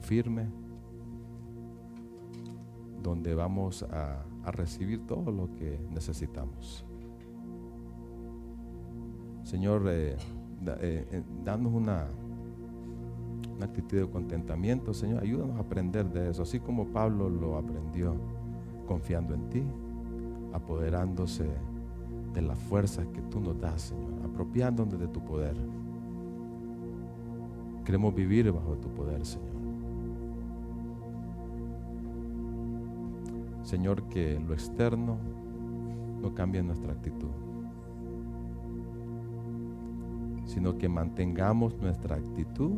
firme, 0.00 0.48
donde 3.02 3.34
vamos 3.34 3.82
a, 3.84 4.24
recibir 4.52 5.06
todo 5.06 5.30
lo 5.30 5.54
que 5.54 5.78
necesitamos. 5.90 6.84
Señor, 9.44 9.84
eh, 9.86 10.16
eh, 10.66 11.06
eh, 11.10 11.22
danos 11.44 11.72
una, 11.72 12.06
una 13.54 13.66
actitud 13.66 13.98
de 13.98 14.10
contentamiento, 14.10 14.94
Señor. 14.94 15.22
Ayúdanos 15.22 15.56
a 15.56 15.60
aprender 15.60 16.10
de 16.10 16.30
eso, 16.30 16.42
así 16.42 16.58
como 16.58 16.86
Pablo 16.86 17.28
lo 17.28 17.58
aprendió, 17.58 18.16
confiando 18.88 19.34
en 19.34 19.48
ti, 19.50 19.62
apoderándose 20.52 21.48
de 22.32 22.42
las 22.42 22.58
fuerzas 22.58 23.06
que 23.08 23.20
tú 23.22 23.40
nos 23.40 23.60
das, 23.60 23.82
Señor, 23.82 24.24
apropiándonos 24.24 24.98
de 24.98 25.08
tu 25.08 25.22
poder. 25.24 25.54
Queremos 27.84 28.14
vivir 28.14 28.50
bajo 28.50 28.76
tu 28.78 28.88
poder, 28.88 29.24
Señor. 29.24 29.49
Señor, 33.70 34.02
que 34.08 34.36
lo 34.40 34.52
externo 34.52 35.16
no 36.20 36.34
cambie 36.34 36.60
nuestra 36.60 36.92
actitud, 36.92 37.28
sino 40.44 40.76
que 40.76 40.88
mantengamos 40.88 41.78
nuestra 41.80 42.16
actitud 42.16 42.72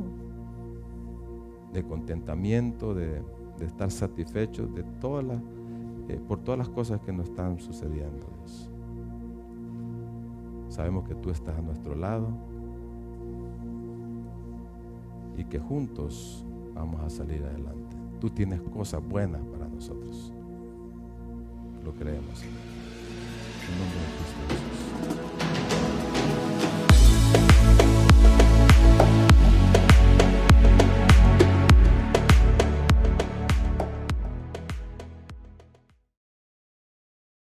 de 1.72 1.82
contentamiento, 1.82 2.93
de, 2.93 3.22
estar 3.62 3.90
satisfechos 3.90 4.74
de 4.74 4.82
eh, 4.82 6.20
por 6.28 6.40
todas 6.40 6.59
las 6.59 6.68
cosas 6.68 7.01
que 7.01 7.11
nos 7.11 7.30
están 7.30 7.59
sucediendo. 7.59 8.26
Sabemos 10.68 11.09
que 11.09 11.14
tú 11.14 11.30
estás 11.30 11.57
a 11.57 11.62
nuestro 11.62 11.95
lado 11.95 12.28
y 15.38 15.45
que 15.45 15.59
juntos 15.59 16.45
vamos 16.74 17.01
a 17.01 17.09
salir 17.09 17.43
adelante. 17.45 17.97
Tú 18.20 18.28
tienes 18.28 18.61
cosas 18.61 19.03
buenas 19.03 19.40
para 19.47 19.66
nosotros 19.68 20.34
lo 21.85 21.93
creemos. 21.93 22.43